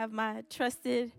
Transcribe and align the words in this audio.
have 0.00 0.12
my 0.12 0.42
trusted 0.48 1.12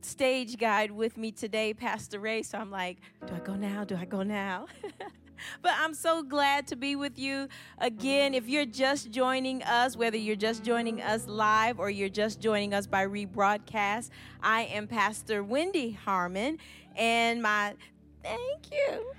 stage 0.00 0.56
guide 0.56 0.90
with 0.90 1.18
me 1.18 1.30
today, 1.30 1.74
Pastor 1.74 2.18
Ray. 2.18 2.42
So 2.42 2.56
I'm 2.56 2.70
like, 2.70 2.96
do 3.26 3.34
I 3.34 3.40
go 3.40 3.56
now? 3.56 3.84
Do 3.84 3.94
I 3.94 4.06
go 4.06 4.22
now? 4.22 4.68
but 5.62 5.72
I'm 5.76 5.92
so 5.92 6.22
glad 6.22 6.66
to 6.68 6.76
be 6.76 6.96
with 6.96 7.18
you 7.18 7.46
again. 7.76 8.32
If 8.32 8.48
you're 8.48 8.64
just 8.64 9.10
joining 9.10 9.62
us, 9.64 9.98
whether 9.98 10.16
you're 10.16 10.34
just 10.34 10.62
joining 10.62 11.02
us 11.02 11.26
live 11.26 11.78
or 11.78 11.90
you're 11.90 12.08
just 12.08 12.40
joining 12.40 12.72
us 12.72 12.86
by 12.86 13.04
rebroadcast, 13.04 14.08
I 14.42 14.62
am 14.62 14.86
Pastor 14.86 15.44
Wendy 15.44 15.92
Harmon, 15.92 16.56
and 16.96 17.42
my 17.42 17.74
thank 18.22 18.72
you. 18.72 19.12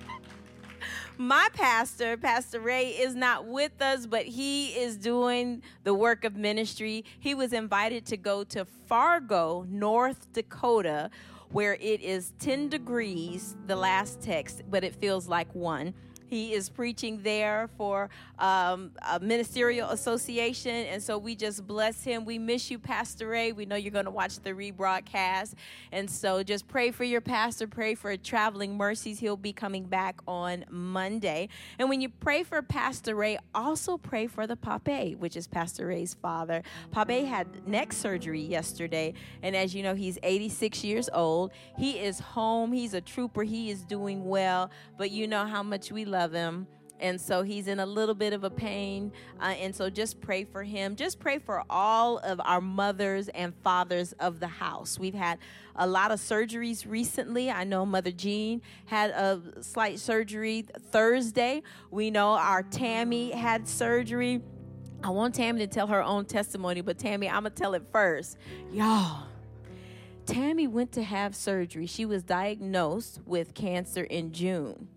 my 1.22 1.48
pastor, 1.52 2.16
Pastor 2.16 2.60
Ray, 2.60 2.88
is 2.88 3.14
not 3.14 3.46
with 3.46 3.80
us, 3.80 4.06
but 4.06 4.24
he 4.24 4.70
is 4.70 4.96
doing 4.96 5.62
the 5.84 5.94
work 5.94 6.24
of 6.24 6.36
ministry. 6.36 7.04
He 7.20 7.34
was 7.34 7.52
invited 7.52 8.04
to 8.06 8.16
go 8.16 8.42
to 8.44 8.64
Fargo, 8.64 9.64
North 9.68 10.32
Dakota, 10.32 11.10
where 11.50 11.74
it 11.74 12.00
is 12.00 12.32
10 12.40 12.68
degrees, 12.68 13.56
the 13.66 13.76
last 13.76 14.20
text, 14.20 14.62
but 14.68 14.82
it 14.82 14.96
feels 14.96 15.28
like 15.28 15.54
one. 15.54 15.94
He 16.32 16.54
is 16.54 16.70
preaching 16.70 17.20
there 17.22 17.68
for 17.76 18.08
um, 18.38 18.92
a 19.06 19.20
ministerial 19.20 19.90
association. 19.90 20.74
And 20.74 21.02
so 21.02 21.18
we 21.18 21.36
just 21.36 21.66
bless 21.66 22.04
him. 22.04 22.24
We 22.24 22.38
miss 22.38 22.70
you, 22.70 22.78
Pastor 22.78 23.28
Ray. 23.28 23.52
We 23.52 23.66
know 23.66 23.76
you're 23.76 23.90
going 23.90 24.06
to 24.06 24.10
watch 24.10 24.40
the 24.40 24.52
rebroadcast. 24.52 25.52
And 25.92 26.10
so 26.10 26.42
just 26.42 26.66
pray 26.68 26.90
for 26.90 27.04
your 27.04 27.20
pastor, 27.20 27.66
pray 27.66 27.94
for 27.94 28.16
traveling 28.16 28.78
mercies. 28.78 29.18
He'll 29.18 29.36
be 29.36 29.52
coming 29.52 29.84
back 29.84 30.22
on 30.26 30.64
Monday. 30.70 31.50
And 31.78 31.90
when 31.90 32.00
you 32.00 32.08
pray 32.08 32.44
for 32.44 32.62
Pastor 32.62 33.14
Ray, 33.14 33.36
also 33.54 33.98
pray 33.98 34.26
for 34.26 34.46
the 34.46 34.56
Pape, 34.56 35.18
which 35.18 35.36
is 35.36 35.46
Pastor 35.46 35.88
Ray's 35.88 36.14
father. 36.14 36.62
Pape 36.92 37.26
had 37.26 37.68
neck 37.68 37.92
surgery 37.92 38.40
yesterday. 38.40 39.12
And 39.42 39.54
as 39.54 39.74
you 39.74 39.82
know, 39.82 39.94
he's 39.94 40.18
86 40.22 40.82
years 40.82 41.10
old. 41.12 41.52
He 41.76 41.98
is 41.98 42.20
home. 42.20 42.72
He's 42.72 42.94
a 42.94 43.02
trooper. 43.02 43.42
He 43.42 43.68
is 43.68 43.82
doing 43.82 44.26
well. 44.26 44.70
But 44.96 45.10
you 45.10 45.28
know 45.28 45.44
how 45.44 45.62
much 45.62 45.92
we 45.92 46.06
love 46.06 46.21
of 46.24 46.32
him. 46.32 46.66
And 47.00 47.20
so 47.20 47.42
he's 47.42 47.66
in 47.66 47.80
a 47.80 47.86
little 47.86 48.14
bit 48.14 48.32
of 48.32 48.44
a 48.44 48.50
pain. 48.50 49.12
Uh, 49.40 49.54
and 49.58 49.74
so 49.74 49.90
just 49.90 50.20
pray 50.20 50.44
for 50.44 50.62
him. 50.62 50.94
Just 50.94 51.18
pray 51.18 51.40
for 51.40 51.64
all 51.68 52.18
of 52.18 52.40
our 52.44 52.60
mothers 52.60 53.28
and 53.30 53.52
fathers 53.64 54.12
of 54.20 54.38
the 54.38 54.46
house. 54.46 55.00
We've 55.00 55.14
had 55.14 55.38
a 55.74 55.86
lot 55.86 56.12
of 56.12 56.20
surgeries 56.20 56.88
recently. 56.88 57.50
I 57.50 57.64
know 57.64 57.84
mother 57.84 58.12
jean 58.12 58.62
had 58.86 59.10
a 59.10 59.42
slight 59.62 59.98
surgery 59.98 60.64
thursday. 60.92 61.64
We 61.90 62.10
know 62.10 62.34
our 62.34 62.62
tammy 62.62 63.32
had 63.32 63.66
surgery. 63.66 64.40
I 65.02 65.10
want 65.10 65.34
tammy 65.34 65.58
to 65.58 65.66
tell 65.66 65.88
her 65.88 66.00
own 66.00 66.26
testimony 66.26 66.80
but 66.80 66.96
tammy 66.96 67.28
i'm 67.28 67.42
gonna 67.42 67.50
tell 67.50 67.74
it 67.74 67.82
first. 67.90 68.38
Y'all 68.70 69.26
Tammy 70.24 70.68
went 70.68 70.92
to 70.92 71.02
have 71.02 71.34
surgery. 71.34 71.86
She 71.86 72.04
was 72.04 72.22
diagnosed 72.22 73.20
with 73.26 73.54
cancer 73.54 74.04
in 74.04 74.32
June. 74.32 74.88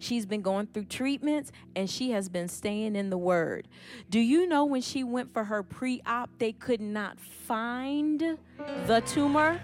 She's 0.00 0.26
been 0.26 0.42
going 0.42 0.66
through 0.66 0.86
treatments 0.86 1.52
and 1.76 1.88
she 1.88 2.10
has 2.10 2.28
been 2.28 2.48
staying 2.48 2.96
in 2.96 3.10
the 3.10 3.18
Word. 3.18 3.68
Do 4.08 4.18
you 4.18 4.48
know 4.48 4.64
when 4.64 4.80
she 4.80 5.04
went 5.04 5.32
for 5.32 5.44
her 5.44 5.62
pre 5.62 6.00
op, 6.06 6.30
they 6.38 6.52
could 6.52 6.80
not 6.80 7.20
find 7.20 8.38
the 8.86 9.02
tumor? 9.06 9.60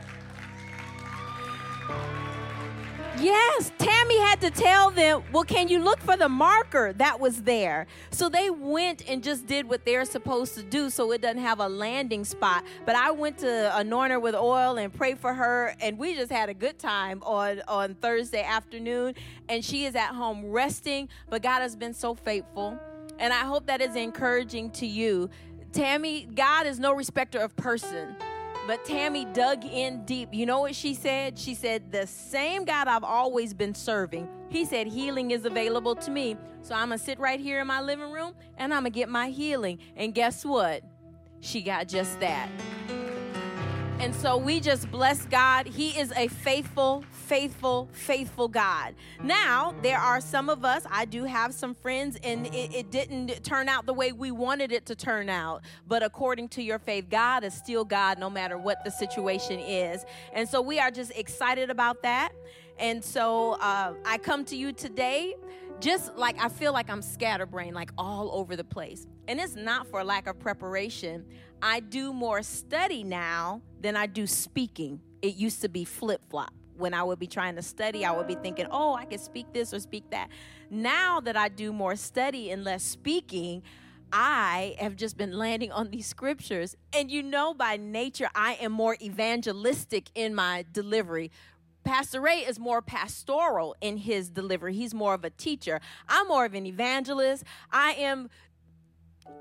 Yes, 3.19 3.73
Tammy 3.79 4.19
had 4.21 4.43
to 4.43 4.51
tell 4.51 4.91
them, 4.91 5.23
well, 5.33 5.43
can 5.43 5.69
you 5.69 5.79
look 5.79 5.99
for 6.01 6.19
the 6.19 6.29
marker 6.29 6.93
that 6.95 7.19
was 7.19 7.43
there? 7.43 7.87
So 8.11 8.29
they 8.29 8.51
went 8.51 9.09
and 9.09 9.23
just 9.23 9.47
did 9.47 9.67
what 9.67 9.87
they're 9.87 10.05
supposed 10.05 10.55
to 10.57 10.63
do 10.63 10.91
so 10.91 11.11
it 11.13 11.23
doesn't 11.23 11.41
have 11.41 11.61
a 11.61 11.69
landing 11.69 12.27
spot. 12.27 12.65
But 12.85 12.95
I 12.95 13.11
went 13.13 13.39
to 13.39 13.75
anoint 13.75 14.13
her 14.13 14.21
with 14.21 14.35
oil 14.35 14.77
and 14.77 14.93
pray 14.93 15.15
for 15.15 15.33
her, 15.33 15.75
and 15.81 15.97
we 15.97 16.15
just 16.15 16.31
had 16.31 16.51
a 16.51 16.55
good 16.55 16.79
time 16.79 17.23
on, 17.23 17.63
on 17.67 17.95
Thursday 17.95 18.43
afternoon. 18.43 19.15
And 19.49 19.65
she 19.65 19.87
is 19.87 19.95
at 19.95 20.15
home 20.15 20.51
resting, 20.51 21.09
but 21.31 21.43
God 21.43 21.61
has 21.61 21.75
been 21.75 21.95
so 21.95 22.15
faithful. 22.15 22.79
And 23.19 23.33
I 23.33 23.45
hope 23.45 23.67
that 23.67 23.81
is 23.81 23.97
encouraging 23.97 24.73
to 24.73 24.87
you. 24.87 25.31
Tammy, 25.73 26.29
God 26.35 26.67
is 26.67 26.79
no 26.79 26.93
respecter 26.93 27.39
of 27.39 27.57
person. 27.57 28.17
But 28.67 28.85
Tammy 28.85 29.27
dug 29.27 29.65
in 29.65 30.05
deep. 30.05 30.31
You 30.33 30.45
know 30.45 30.61
what 30.61 30.75
she 30.75 30.95
said? 30.95 31.39
She 31.39 31.55
said, 31.55 31.93
The 31.93 32.07
same 32.07 32.65
God 32.65 32.89
I've 32.89 33.05
always 33.05 33.55
been 33.55 33.75
serving. 33.75 34.29
He 34.49 34.65
said, 34.65 34.89
Healing 34.89 35.31
is 35.31 35.45
available 35.45 35.95
to 35.95 36.11
me. 36.11 36.37
So 36.63 36.75
I'm 36.75 36.89
going 36.89 36.99
to 36.99 37.05
sit 37.05 37.21
right 37.21 37.39
here 37.39 37.61
in 37.61 37.69
my 37.69 37.81
living 37.81 38.11
room 38.11 38.35
and 38.57 38.75
I'm 38.75 38.83
going 38.83 38.93
to 38.93 38.99
get 38.99 39.09
my 39.09 39.29
healing. 39.29 39.79
And 39.97 40.13
guess 40.13 40.45
what? 40.45 40.83
She 41.41 41.63
got 41.63 41.87
just 41.87 42.19
that. 42.19 42.51
And 44.01 44.13
so 44.13 44.37
we 44.37 44.59
just 44.59 44.91
bless 44.91 45.25
God. 45.27 45.67
He 45.67 45.99
is 45.99 46.13
a 46.17 46.27
faithful, 46.27 47.05
faithful, 47.27 47.89
faithful 47.93 48.47
God. 48.47 48.95
Now, 49.23 49.75
there 49.83 49.99
are 49.99 50.21
some 50.21 50.49
of 50.49 50.65
us, 50.65 50.85
I 50.89 51.05
do 51.05 51.25
have 51.25 51.53
some 51.53 51.75
friends, 51.75 52.17
and 52.23 52.47
it, 52.47 52.75
it, 52.75 52.91
didn't 52.91 53.43
turn 53.43 53.69
out 53.69 53.85
the 53.85 53.93
way 53.93 54.13
we 54.13 54.31
wanted 54.31 54.71
it 54.71 54.87
to 54.87 54.95
turn 54.95 55.29
out. 55.29 55.63
But 55.89 56.05
according 56.05 56.51
to 56.51 56.63
your 56.63 56.79
faith, 56.79 57.11
God 57.11 57.43
is 57.43 57.53
still 57.53 57.85
God 57.85 58.19
no 58.19 58.31
matter 58.31 58.57
what 58.57 58.85
the 58.85 58.91
situation 58.91 59.59
is. 59.59 60.05
And 60.33 60.49
so 60.49 60.63
we 60.63 60.79
are 60.79 60.91
just 60.91 61.11
excited 61.17 61.69
about 61.69 62.03
that. 62.05 62.33
And 62.79 63.05
so 63.05 63.53
uh, 63.55 63.95
I 64.05 64.19
come 64.19 64.45
to 64.47 64.57
you 64.57 64.73
today 64.73 65.35
just 65.81 66.17
like 66.17 66.41
I 66.41 66.49
feel 66.49 66.73
like 66.73 66.89
I'm 66.89 67.03
scatterbrained, 67.03 67.75
like 67.75 67.91
all 67.99 68.31
over 68.33 68.57
the 68.57 68.65
place. 68.65 69.07
And 69.29 69.41
it's 69.41 69.57
not 69.57 69.87
for 69.89 70.03
lack 70.05 70.27
of 70.27 70.39
preparation. 70.39 71.25
I 71.61 71.81
do 71.81 72.13
more 72.13 72.43
study 72.43 73.03
now 73.03 73.63
than 73.81 73.97
I 73.97 74.07
do 74.07 74.27
speaking. 74.27 75.01
It 75.23 75.35
used 75.35 75.61
to 75.63 75.69
be 75.69 75.85
flip 75.85 76.23
flop. 76.31 76.55
When 76.77 76.95
I 76.95 77.03
would 77.03 77.19
be 77.19 77.27
trying 77.27 77.57
to 77.57 77.63
study, 77.63 78.05
I 78.05 78.13
would 78.13 78.27
be 78.27 78.35
thinking, 78.35 78.67
oh, 78.71 78.95
I 78.95 79.05
can 79.05 79.19
speak 79.19 79.53
this 79.53 79.73
or 79.73 79.81
speak 79.81 80.11
that. 80.11 80.29
Now 80.71 81.21
that 81.21 81.37
I 81.37 81.49
do 81.49 81.73
more 81.73 81.97
study 81.97 82.51
and 82.51 82.65
less 82.65 82.83
speaking, 82.83 83.63
I 84.13 84.77
have 84.79 84.97
just 84.97 85.17
been 85.17 85.33
landing 85.33 85.73
on 85.73 85.91
these 85.91 86.07
scriptures. 86.07 86.77
And 86.93 87.11
you 87.11 87.23
know, 87.23 87.55
by 87.55 87.77
nature, 87.77 88.29
I 88.35 88.55
am 88.55 88.73
more 88.73 88.97
evangelistic 89.01 90.11
in 90.15 90.35
my 90.35 90.65
delivery. 90.73 91.31
Pastor 91.85 92.21
Ray 92.21 92.41
is 92.41 92.59
more 92.59 92.83
pastoral 92.83 93.77
in 93.81 93.97
his 93.97 94.29
delivery. 94.29 94.75
He's 94.75 94.93
more 94.93 95.15
of 95.15 95.25
a 95.25 95.31
teacher. 95.31 95.81
I'm 96.09 96.27
more 96.27 96.45
of 96.45 96.55
an 96.55 96.67
evangelist. 96.67 97.45
I 97.71 97.93
am 97.93 98.29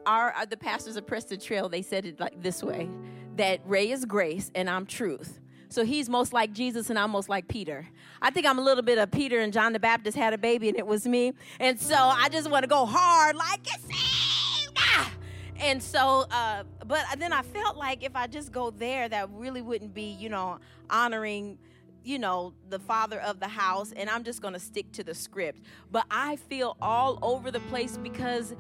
our, 0.05 0.31
our 0.31 0.45
the 0.45 0.57
pastors 0.57 0.95
of 0.95 1.07
Preston 1.07 1.39
Trail, 1.39 1.69
they 1.69 1.81
said 1.81 2.05
it 2.05 2.19
like 2.19 2.41
this 2.41 2.63
way 2.63 2.89
that 3.35 3.59
Ray 3.65 3.91
is 3.91 4.05
grace 4.05 4.51
and 4.55 4.69
I'm 4.69 4.85
truth. 4.85 5.39
So 5.75 5.83
he's 5.83 6.07
most 6.07 6.31
like 6.31 6.53
Jesus 6.53 6.89
and 6.89 6.97
I'm 6.97 7.11
most 7.11 7.27
like 7.27 7.49
Peter. 7.49 7.85
I 8.21 8.31
think 8.31 8.45
I'm 8.45 8.57
a 8.57 8.61
little 8.61 8.81
bit 8.81 8.97
of 8.97 9.11
Peter 9.11 9.41
and 9.41 9.51
John 9.51 9.73
the 9.73 9.79
Baptist 9.79 10.15
had 10.15 10.31
a 10.31 10.37
baby 10.37 10.69
and 10.69 10.77
it 10.77 10.87
was 10.87 11.05
me. 11.05 11.33
And 11.59 11.77
so 11.77 11.95
I 11.97 12.29
just 12.29 12.49
want 12.49 12.63
to 12.63 12.67
go 12.69 12.85
hard 12.85 13.35
like 13.35 13.59
it's. 13.61 14.73
Ah! 14.77 15.11
And 15.57 15.83
so, 15.83 16.27
uh, 16.31 16.63
but 16.85 17.03
then 17.17 17.33
I 17.33 17.41
felt 17.41 17.75
like 17.75 18.05
if 18.05 18.15
I 18.15 18.25
just 18.25 18.53
go 18.53 18.69
there, 18.69 19.09
that 19.09 19.29
really 19.31 19.61
wouldn't 19.61 19.93
be, 19.93 20.15
you 20.17 20.29
know, 20.29 20.59
honoring 20.89 21.57
you 22.05 22.19
know, 22.19 22.53
the 22.69 22.77
father 22.77 23.19
of 23.21 23.39
the 23.39 23.47
house, 23.47 23.91
and 23.91 24.11
I'm 24.11 24.23
just 24.23 24.39
gonna 24.39 24.59
stick 24.59 24.91
to 24.91 25.03
the 25.03 25.15
script. 25.15 25.61
But 25.91 26.05
I 26.11 26.35
feel 26.35 26.77
all 26.79 27.17
over 27.23 27.49
the 27.49 27.61
place 27.61 27.97
because 27.97 28.53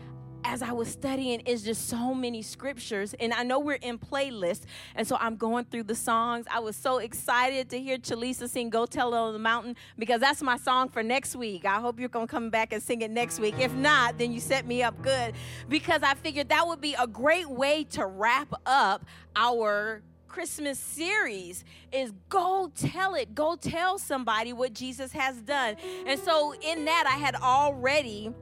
as 0.45 0.61
I 0.61 0.71
was 0.71 0.87
studying, 0.87 1.41
it's 1.45 1.63
just 1.63 1.89
so 1.89 2.13
many 2.13 2.41
scriptures. 2.43 3.15
And 3.19 3.33
I 3.33 3.43
know 3.43 3.59
we're 3.59 3.73
in 3.73 3.97
playlists. 3.97 4.61
And 4.95 5.07
so 5.07 5.17
I'm 5.19 5.35
going 5.35 5.65
through 5.65 5.83
the 5.83 5.95
songs. 5.95 6.45
I 6.51 6.59
was 6.59 6.75
so 6.75 6.99
excited 6.99 7.69
to 7.71 7.79
hear 7.79 7.97
Chalisa 7.97 8.47
sing 8.47 8.69
Go 8.69 8.85
Tell 8.85 9.13
It 9.13 9.17
on 9.17 9.33
the 9.33 9.39
Mountain 9.39 9.75
because 9.97 10.21
that's 10.21 10.43
my 10.43 10.57
song 10.57 10.89
for 10.89 11.01
next 11.01 11.35
week. 11.35 11.65
I 11.65 11.79
hope 11.79 11.99
you're 11.99 12.09
going 12.09 12.27
to 12.27 12.31
come 12.31 12.51
back 12.51 12.73
and 12.73 12.81
sing 12.81 13.01
it 13.01 13.09
next 13.09 13.39
week. 13.39 13.55
If 13.59 13.73
not, 13.73 14.19
then 14.19 14.31
you 14.31 14.39
set 14.39 14.67
me 14.67 14.83
up 14.83 15.01
good 15.01 15.33
because 15.67 16.03
I 16.03 16.13
figured 16.13 16.49
that 16.49 16.65
would 16.67 16.79
be 16.79 16.95
a 16.99 17.07
great 17.07 17.49
way 17.49 17.83
to 17.91 18.05
wrap 18.05 18.53
up 18.67 19.03
our 19.35 20.03
Christmas 20.27 20.77
series 20.77 21.63
is 21.93 22.11
go 22.27 22.69
tell 22.75 23.15
it. 23.15 23.33
Go 23.33 23.55
tell 23.55 23.97
somebody 23.97 24.51
what 24.51 24.73
Jesus 24.73 25.13
has 25.13 25.37
done. 25.37 25.77
And 26.05 26.19
so 26.19 26.53
in 26.61 26.83
that 26.85 27.05
I 27.07 27.17
had 27.17 27.35
already 27.35 28.33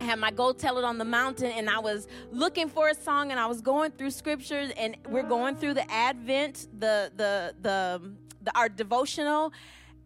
I 0.00 0.04
had 0.04 0.18
my 0.18 0.30
go 0.30 0.52
tell 0.52 0.78
it 0.78 0.84
on 0.84 0.98
the 0.98 1.04
mountain 1.04 1.50
and 1.52 1.70
I 1.70 1.78
was 1.78 2.06
looking 2.30 2.68
for 2.68 2.88
a 2.88 2.94
song 2.94 3.30
and 3.30 3.40
I 3.40 3.46
was 3.46 3.60
going 3.60 3.92
through 3.92 4.10
scriptures 4.10 4.70
and 4.76 4.96
we're 5.08 5.22
going 5.22 5.56
through 5.56 5.74
the 5.74 5.90
Advent, 5.90 6.68
the 6.78 7.10
the 7.16 7.54
the, 7.60 8.12
the 8.42 8.56
our 8.56 8.68
devotional 8.68 9.52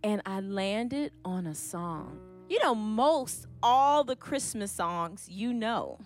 and 0.02 0.22
I 0.24 0.40
landed 0.40 1.12
on 1.24 1.46
a 1.46 1.54
song. 1.54 2.18
You 2.48 2.58
know, 2.62 2.74
most 2.74 3.46
all 3.62 4.04
the 4.04 4.16
Christmas 4.16 4.72
songs 4.72 5.28
you 5.28 5.52
know 5.52 5.98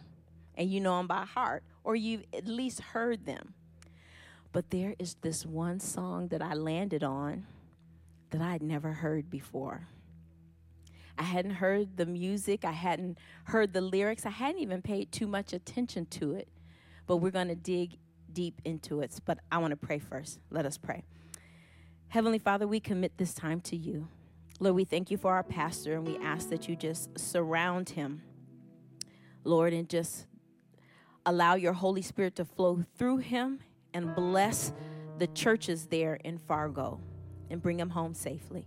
and 0.56 0.70
you 0.70 0.80
know 0.80 0.96
them 0.98 1.06
by 1.06 1.24
heart 1.24 1.62
or 1.84 1.94
you've 1.94 2.24
at 2.32 2.46
least 2.46 2.80
heard 2.80 3.26
them. 3.26 3.54
But 4.52 4.70
there 4.70 4.94
is 4.98 5.16
this 5.20 5.44
one 5.44 5.80
song 5.80 6.28
that 6.28 6.40
I 6.40 6.54
landed 6.54 7.02
on 7.02 7.46
that 8.30 8.40
I'd 8.40 8.62
never 8.62 8.92
heard 8.92 9.28
before. 9.28 9.88
I 11.18 11.22
hadn't 11.22 11.52
heard 11.52 11.96
the 11.96 12.06
music, 12.06 12.64
I 12.64 12.72
hadn't 12.72 13.18
heard 13.44 13.72
the 13.72 13.80
lyrics, 13.80 14.26
I 14.26 14.30
hadn't 14.30 14.60
even 14.60 14.82
paid 14.82 15.12
too 15.12 15.26
much 15.26 15.52
attention 15.52 16.06
to 16.06 16.34
it. 16.34 16.48
But 17.06 17.18
we're 17.18 17.30
going 17.30 17.48
to 17.48 17.54
dig 17.54 17.98
deep 18.32 18.60
into 18.64 19.00
it. 19.00 19.20
But 19.24 19.38
I 19.50 19.58
want 19.58 19.70
to 19.70 19.76
pray 19.76 19.98
first. 19.98 20.40
Let 20.50 20.66
us 20.66 20.78
pray. 20.78 21.04
Heavenly 22.08 22.38
Father, 22.38 22.66
we 22.66 22.80
commit 22.80 23.18
this 23.18 23.34
time 23.34 23.60
to 23.62 23.76
you. 23.76 24.08
Lord, 24.60 24.76
we 24.76 24.84
thank 24.84 25.10
you 25.10 25.16
for 25.16 25.32
our 25.32 25.42
pastor 25.42 25.94
and 25.94 26.06
we 26.06 26.16
ask 26.18 26.48
that 26.50 26.68
you 26.68 26.76
just 26.76 27.18
surround 27.18 27.90
him, 27.90 28.22
Lord, 29.42 29.72
and 29.72 29.88
just 29.88 30.26
allow 31.26 31.54
your 31.54 31.72
Holy 31.72 32.02
Spirit 32.02 32.36
to 32.36 32.44
flow 32.44 32.84
through 32.96 33.18
him 33.18 33.60
and 33.92 34.14
bless 34.14 34.72
the 35.18 35.26
churches 35.28 35.86
there 35.86 36.14
in 36.14 36.38
Fargo 36.38 37.00
and 37.50 37.60
bring 37.60 37.76
them 37.76 37.90
home 37.90 38.14
safely. 38.14 38.66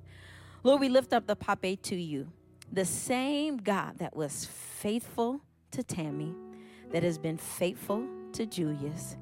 Lord, 0.63 0.81
we 0.81 0.89
lift 0.89 1.13
up 1.13 1.27
the 1.27 1.35
Pape 1.35 1.81
to 1.83 1.95
you, 1.95 2.31
the 2.71 2.85
same 2.85 3.57
God 3.57 3.97
that 3.97 4.15
was 4.15 4.45
faithful 4.45 5.41
to 5.71 5.83
Tammy, 5.83 6.33
that 6.91 7.03
has 7.03 7.17
been 7.17 7.37
faithful 7.37 8.07
to 8.33 8.45
Julius. 8.45 9.17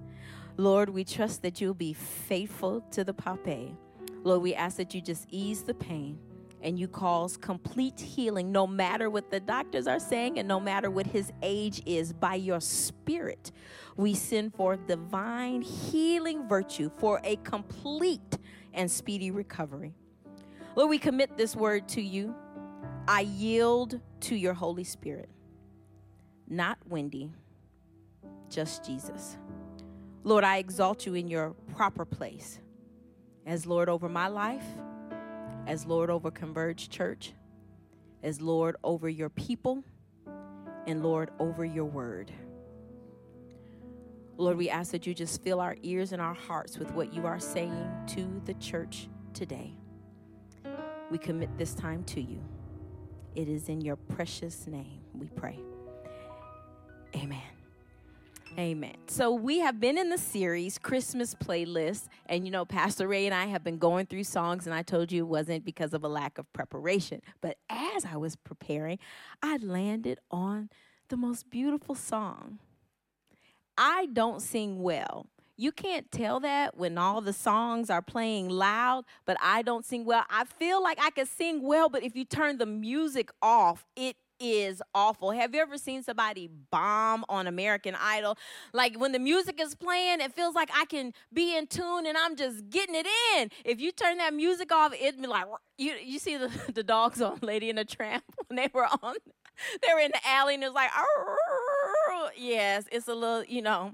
Lord, 0.57 0.89
we 0.89 1.03
trust 1.03 1.41
that 1.41 1.59
you'll 1.59 1.73
be 1.73 1.93
faithful 1.93 2.81
to 2.91 3.03
the 3.03 3.13
Pape. 3.13 3.75
Lord, 4.23 4.41
we 4.41 4.55
ask 4.55 4.77
that 4.77 4.93
you 4.93 5.01
just 5.01 5.27
ease 5.29 5.63
the 5.63 5.73
pain 5.73 6.17
and 6.65 6.79
you 6.79 6.87
cause 6.87 7.37
complete 7.37 7.99
healing 7.99 8.51
no 8.51 8.65
matter 8.65 9.09
what 9.09 9.29
the 9.29 9.39
doctors 9.39 9.85
are 9.85 9.99
saying 9.99 10.39
and 10.39 10.47
no 10.47 10.59
matter 10.59 10.89
what 10.89 11.05
his 11.05 11.31
age 11.43 11.81
is 11.85 12.11
by 12.11 12.33
your 12.33 12.59
spirit 12.59 13.51
we 13.97 14.15
send 14.15 14.53
forth 14.55 14.85
divine 14.87 15.61
healing 15.61 16.47
virtue 16.47 16.89
for 16.97 17.21
a 17.23 17.35
complete 17.37 18.39
and 18.73 18.89
speedy 18.89 19.29
recovery 19.29 19.93
lord 20.75 20.89
we 20.89 20.97
commit 20.97 21.37
this 21.37 21.55
word 21.55 21.87
to 21.87 22.01
you 22.01 22.33
i 23.07 23.21
yield 23.21 23.99
to 24.19 24.35
your 24.35 24.53
holy 24.53 24.83
spirit 24.83 25.29
not 26.47 26.77
wendy 26.87 27.31
just 28.49 28.85
jesus 28.85 29.37
lord 30.23 30.43
i 30.43 30.57
exalt 30.57 31.05
you 31.05 31.13
in 31.13 31.27
your 31.27 31.51
proper 31.75 32.05
place 32.05 32.59
as 33.45 33.65
lord 33.65 33.89
over 33.89 34.09
my 34.09 34.27
life 34.27 34.65
as 35.67 35.85
Lord 35.85 36.09
over 36.09 36.31
Converge 36.31 36.89
Church, 36.89 37.33
as 38.23 38.41
Lord 38.41 38.75
over 38.83 39.09
your 39.09 39.29
people, 39.29 39.83
and 40.87 41.03
Lord 41.03 41.31
over 41.39 41.65
your 41.65 41.85
word. 41.85 42.31
Lord, 44.37 44.57
we 44.57 44.69
ask 44.69 44.91
that 44.91 45.07
you 45.07 45.13
just 45.13 45.41
fill 45.43 45.61
our 45.61 45.77
ears 45.81 46.11
and 46.11 46.21
our 46.21 46.33
hearts 46.33 46.77
with 46.77 46.91
what 46.91 47.13
you 47.13 47.25
are 47.25 47.39
saying 47.39 47.87
to 48.07 48.41
the 48.45 48.53
church 48.55 49.07
today. 49.33 49.75
We 51.09 51.17
commit 51.17 51.57
this 51.57 51.73
time 51.73 52.03
to 52.05 52.21
you. 52.21 52.43
It 53.35 53.49
is 53.49 53.67
in 53.67 53.81
your 53.81 53.97
precious 53.97 54.65
name 54.65 55.01
we 55.13 55.27
pray. 55.27 55.59
Amen. 57.15 57.41
Amen. 58.57 58.95
So 59.07 59.33
we 59.33 59.59
have 59.59 59.81
been 59.81 59.97
in 59.97 60.09
the 60.09 60.17
series 60.17 60.77
Christmas 60.77 61.35
playlist, 61.35 62.07
and 62.27 62.45
you 62.45 62.51
know, 62.51 62.63
Pastor 62.63 63.09
Ray 63.09 63.25
and 63.25 63.35
I 63.35 63.47
have 63.47 63.61
been 63.61 63.77
going 63.77 64.05
through 64.05 64.23
songs, 64.23 64.65
and 64.65 64.73
I 64.73 64.81
told 64.81 65.11
you 65.11 65.23
it 65.23 65.27
wasn't 65.27 65.65
because 65.65 65.93
of 65.93 66.05
a 66.05 66.07
lack 66.07 66.37
of 66.37 66.51
preparation. 66.53 67.21
But 67.41 67.57
as 67.69 68.05
I 68.05 68.15
was 68.15 68.37
preparing, 68.37 68.99
I 69.43 69.57
landed 69.57 70.19
on 70.31 70.69
the 71.09 71.17
most 71.17 71.49
beautiful 71.49 71.95
song. 71.95 72.59
I 73.77 74.07
don't 74.13 74.41
sing 74.41 74.81
well. 74.81 75.27
You 75.57 75.71
can't 75.71 76.11
tell 76.11 76.39
that 76.41 76.75
when 76.75 76.97
all 76.97 77.21
the 77.21 77.33
songs 77.33 77.89
are 77.89 78.01
playing 78.01 78.49
loud, 78.49 79.05
but 79.25 79.37
I 79.41 79.61
don't 79.61 79.85
sing 79.85 80.03
well. 80.03 80.25
I 80.29 80.43
feel 80.43 80.83
like 80.83 80.99
I 81.01 81.11
can 81.11 81.25
sing 81.25 81.61
well, 81.61 81.87
but 81.87 82.03
if 82.03 82.15
you 82.15 82.25
turn 82.25 82.57
the 82.57 82.65
music 82.65 83.29
off, 83.41 83.85
it 83.95 84.17
is 84.37 84.81
awful. 84.93 85.31
Have 85.31 85.55
you 85.55 85.61
ever 85.61 85.77
seen 85.77 86.03
somebody 86.03 86.49
bomb 86.71 87.23
on 87.29 87.47
American 87.47 87.95
Idol? 87.95 88.37
Like 88.73 88.99
when 88.99 89.13
the 89.13 89.19
music 89.19 89.61
is 89.61 89.75
playing, 89.75 90.19
it 90.19 90.33
feels 90.33 90.55
like 90.55 90.69
I 90.75 90.85
can 90.85 91.13
be 91.31 91.55
in 91.55 91.67
tune 91.67 92.05
and 92.05 92.17
I'm 92.17 92.35
just 92.35 92.69
getting 92.69 92.95
it 92.95 93.07
in. 93.37 93.49
If 93.63 93.79
you 93.79 93.93
turn 93.93 94.17
that 94.17 94.33
music 94.33 94.73
off, 94.73 94.93
it'd 94.93 95.21
be 95.21 95.27
like 95.27 95.45
you 95.77 95.93
you 96.03 96.19
see 96.19 96.37
the, 96.37 96.51
the 96.73 96.83
dogs 96.83 97.21
on 97.21 97.39
Lady 97.41 97.69
and 97.69 97.77
the 97.77 97.85
Tramp 97.85 98.23
when 98.47 98.57
they 98.57 98.69
were 98.73 98.87
on 99.01 99.15
they 99.81 99.93
were 99.93 100.01
in 100.01 100.11
the 100.11 100.27
alley 100.27 100.55
and 100.55 100.63
it 100.63 100.67
was 100.67 100.75
like 100.75 100.91
yes, 102.37 102.85
it's 102.91 103.07
a 103.07 103.15
little, 103.15 103.43
you 103.45 103.61
know, 103.61 103.93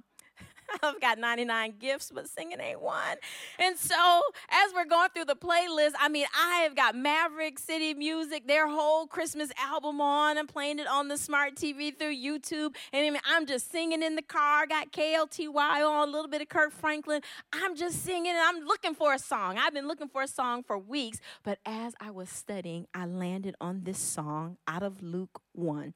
I've 0.84 1.00
got 1.02 1.18
99 1.18 1.76
gifts, 1.80 2.12
but 2.14 2.28
singing 2.30 2.60
ain't 2.60 2.82
one. 2.82 3.18
And 3.60 3.78
so, 3.78 4.22
as 4.50 4.74
we're 4.74 4.86
going 4.86 5.10
through 5.14 5.26
the 5.26 5.36
playlist, 5.36 5.92
I 6.00 6.10
mean, 6.10 6.26
I 6.38 6.62
have 6.64 6.76
got 6.76 6.96
Maverick 6.96 7.60
City 7.60 7.94
Music, 7.94 8.48
their 8.48 8.68
whole 8.68 9.08
Christmas 9.08 9.52
album 9.58 10.02
on. 10.02 10.38
and 10.38 10.48
playing 10.48 10.80
it 10.80 10.88
on 10.88 11.08
the 11.08 11.18
smart 11.18 11.56
TV 11.56 11.98
through 11.98 12.16
YouTube. 12.16 12.76
And 12.94 13.06
I 13.06 13.10
mean, 13.10 13.22
I'm 13.26 13.46
just 13.46 13.72
singing 13.72 14.04
in 14.04 14.16
the 14.16 14.22
car, 14.22 14.68
got 14.68 14.92
KLTY 14.92 15.56
on, 15.56 16.08
a 16.08 16.12
little 16.12 16.30
bit 16.30 16.42
of 16.42 16.50
Kirk 16.50 16.72
Franklin. 16.72 17.22
I'm 17.54 17.76
just 17.76 18.04
singing 18.04 18.32
and 18.32 18.40
I'm 18.40 18.66
looking 18.66 18.96
for 18.96 19.14
a 19.14 19.20
song. 19.20 19.58
I've 19.58 19.74
been 19.74 19.88
looking 19.88 20.08
for 20.08 20.22
a 20.22 20.28
song 20.28 20.64
for 20.64 20.78
weeks. 20.78 21.20
But 21.44 21.60
as 21.66 21.94
I 22.00 22.12
was 22.12 22.30
studying, 22.30 22.88
I 22.94 23.06
landed 23.06 23.56
on 23.62 23.82
this 23.84 24.00
song 24.00 24.58
out 24.68 24.84
of 24.84 25.02
Luke 25.02 25.42
1 25.54 25.94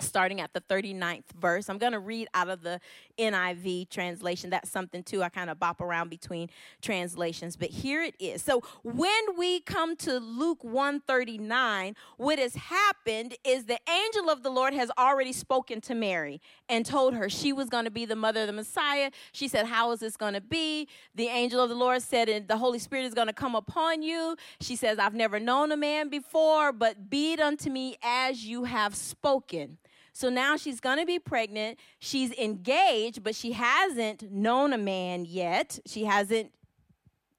starting 0.00 0.40
at 0.40 0.52
the 0.52 0.60
39th 0.60 1.32
verse. 1.38 1.68
I'm 1.68 1.78
going 1.78 1.92
to 1.92 1.98
read 1.98 2.28
out 2.34 2.48
of 2.48 2.62
the 2.62 2.80
NIV 3.18 3.88
translation. 3.88 4.50
That's 4.50 4.70
something 4.70 5.02
too. 5.02 5.22
I 5.22 5.28
kind 5.28 5.50
of 5.50 5.58
bop 5.58 5.80
around 5.80 6.08
between 6.08 6.50
translations, 6.80 7.56
but 7.56 7.70
here 7.70 8.02
it 8.02 8.14
is. 8.18 8.42
So 8.42 8.62
when 8.82 9.36
we 9.36 9.60
come 9.60 9.96
to 9.96 10.18
Luke 10.18 10.62
139, 10.62 11.96
what 12.16 12.38
has 12.38 12.54
happened 12.54 13.36
is 13.44 13.64
the 13.64 13.78
angel 13.88 14.30
of 14.30 14.42
the 14.42 14.50
Lord 14.50 14.74
has 14.74 14.90
already 14.98 15.32
spoken 15.32 15.80
to 15.82 15.94
Mary 15.94 16.40
and 16.68 16.86
told 16.86 17.14
her 17.14 17.28
she 17.28 17.52
was 17.52 17.68
going 17.68 17.84
to 17.84 17.90
be 17.90 18.04
the 18.04 18.16
mother 18.16 18.42
of 18.42 18.46
the 18.46 18.52
Messiah. 18.52 19.10
She 19.32 19.48
said, 19.48 19.66
"How 19.66 19.90
is 19.92 20.00
this 20.00 20.16
going 20.16 20.34
to 20.34 20.40
be?" 20.40 20.88
The 21.14 21.26
angel 21.26 21.62
of 21.62 21.68
the 21.68 21.74
Lord 21.74 22.02
said, 22.02 22.28
"And 22.28 22.46
the 22.46 22.58
Holy 22.58 22.78
Spirit 22.78 23.04
is 23.04 23.14
going 23.14 23.26
to 23.26 23.32
come 23.32 23.54
upon 23.54 24.02
you." 24.02 24.36
She 24.60 24.76
says, 24.76 24.98
"I've 24.98 25.14
never 25.14 25.40
known 25.40 25.72
a 25.72 25.76
man 25.76 26.08
before, 26.08 26.72
but 26.72 27.10
be 27.10 27.32
it 27.32 27.40
unto 27.40 27.70
me 27.70 27.96
as 28.02 28.44
you 28.44 28.64
have 28.64 28.94
spoken." 28.94 29.78
So 30.18 30.30
now 30.30 30.56
she's 30.56 30.80
going 30.80 30.98
to 30.98 31.06
be 31.06 31.20
pregnant. 31.20 31.78
She's 32.00 32.32
engaged, 32.32 33.22
but 33.22 33.36
she 33.36 33.52
hasn't 33.52 34.32
known 34.32 34.72
a 34.72 34.76
man 34.76 35.24
yet. 35.24 35.78
She 35.86 36.06
hasn't 36.06 36.50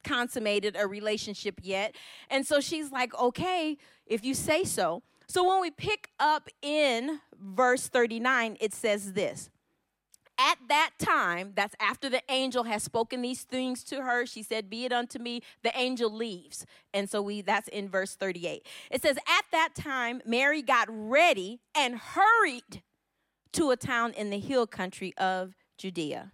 consummated 0.05 0.77
a 0.79 0.87
relationship 0.87 1.59
yet. 1.61 1.93
And 2.29 2.47
so 2.47 2.61
she's 2.61 2.89
like, 2.89 3.13
okay, 3.19 3.77
if 4.05 4.23
you 4.23 4.33
say 4.33 4.63
so. 4.63 5.03
So 5.27 5.45
when 5.45 5.59
we 5.59 5.71
pick 5.71 6.11
up 6.21 6.47
in 6.61 7.19
verse 7.37 7.89
39, 7.89 8.55
it 8.61 8.73
says 8.73 9.11
this 9.11 9.49
at 10.39 10.57
that 10.69 10.91
time, 10.97 11.51
that's 11.53 11.75
after 11.81 12.09
the 12.09 12.21
angel 12.29 12.63
has 12.63 12.81
spoken 12.81 13.21
these 13.21 13.43
things 13.43 13.83
to 13.85 14.03
her, 14.03 14.25
she 14.25 14.41
said, 14.41 14.69
Be 14.69 14.85
it 14.85 14.93
unto 14.93 15.19
me, 15.19 15.41
the 15.63 15.77
angel 15.77 16.11
leaves. 16.11 16.65
And 16.93 17.09
so 17.09 17.21
we 17.21 17.41
that's 17.41 17.67
in 17.67 17.89
verse 17.89 18.15
38. 18.15 18.65
It 18.89 19.01
says, 19.01 19.17
At 19.17 19.45
that 19.51 19.75
time, 19.75 20.21
Mary 20.25 20.61
got 20.61 20.87
ready 20.89 21.59
and 21.75 21.97
hurried 21.97 22.81
to 23.53 23.71
a 23.71 23.75
town 23.75 24.13
in 24.13 24.29
the 24.29 24.39
hill 24.39 24.65
country 24.65 25.13
of 25.17 25.55
Judea. 25.77 26.31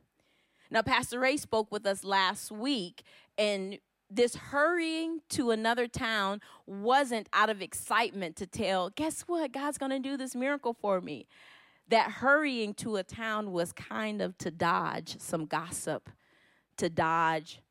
Now, 0.70 0.84
Pastor 0.84 1.20
Ray 1.20 1.38
spoke 1.38 1.72
with 1.72 1.86
us 1.86 2.04
last 2.04 2.52
week, 2.52 3.04
and 3.38 3.80
this 4.10 4.36
hurrying 4.36 5.22
to 5.30 5.50
another 5.50 5.88
town 5.88 6.42
wasn't 6.68 7.28
out 7.34 7.50
of 7.50 7.62
excitement 7.62 8.36
to 8.36 8.46
tell, 8.46 8.92
guess 8.92 9.22
what? 9.22 9.52
God's 9.52 9.80
gonna 9.80 10.00
do 10.00 10.16
this 10.16 10.36
miracle 10.36 10.74
for 10.74 11.02
me 11.02 11.26
that 11.90 12.12
hurrying 12.12 12.74
to 12.76 12.96
a 12.96 13.04
town 13.04 13.52
was 13.52 13.72
kind 13.72 14.22
of 14.22 14.38
to 14.40 14.52
dodge 14.52 15.18
some 15.20 15.46
gossip, 15.46 16.10
to 16.78 16.90
dodge 16.90 17.62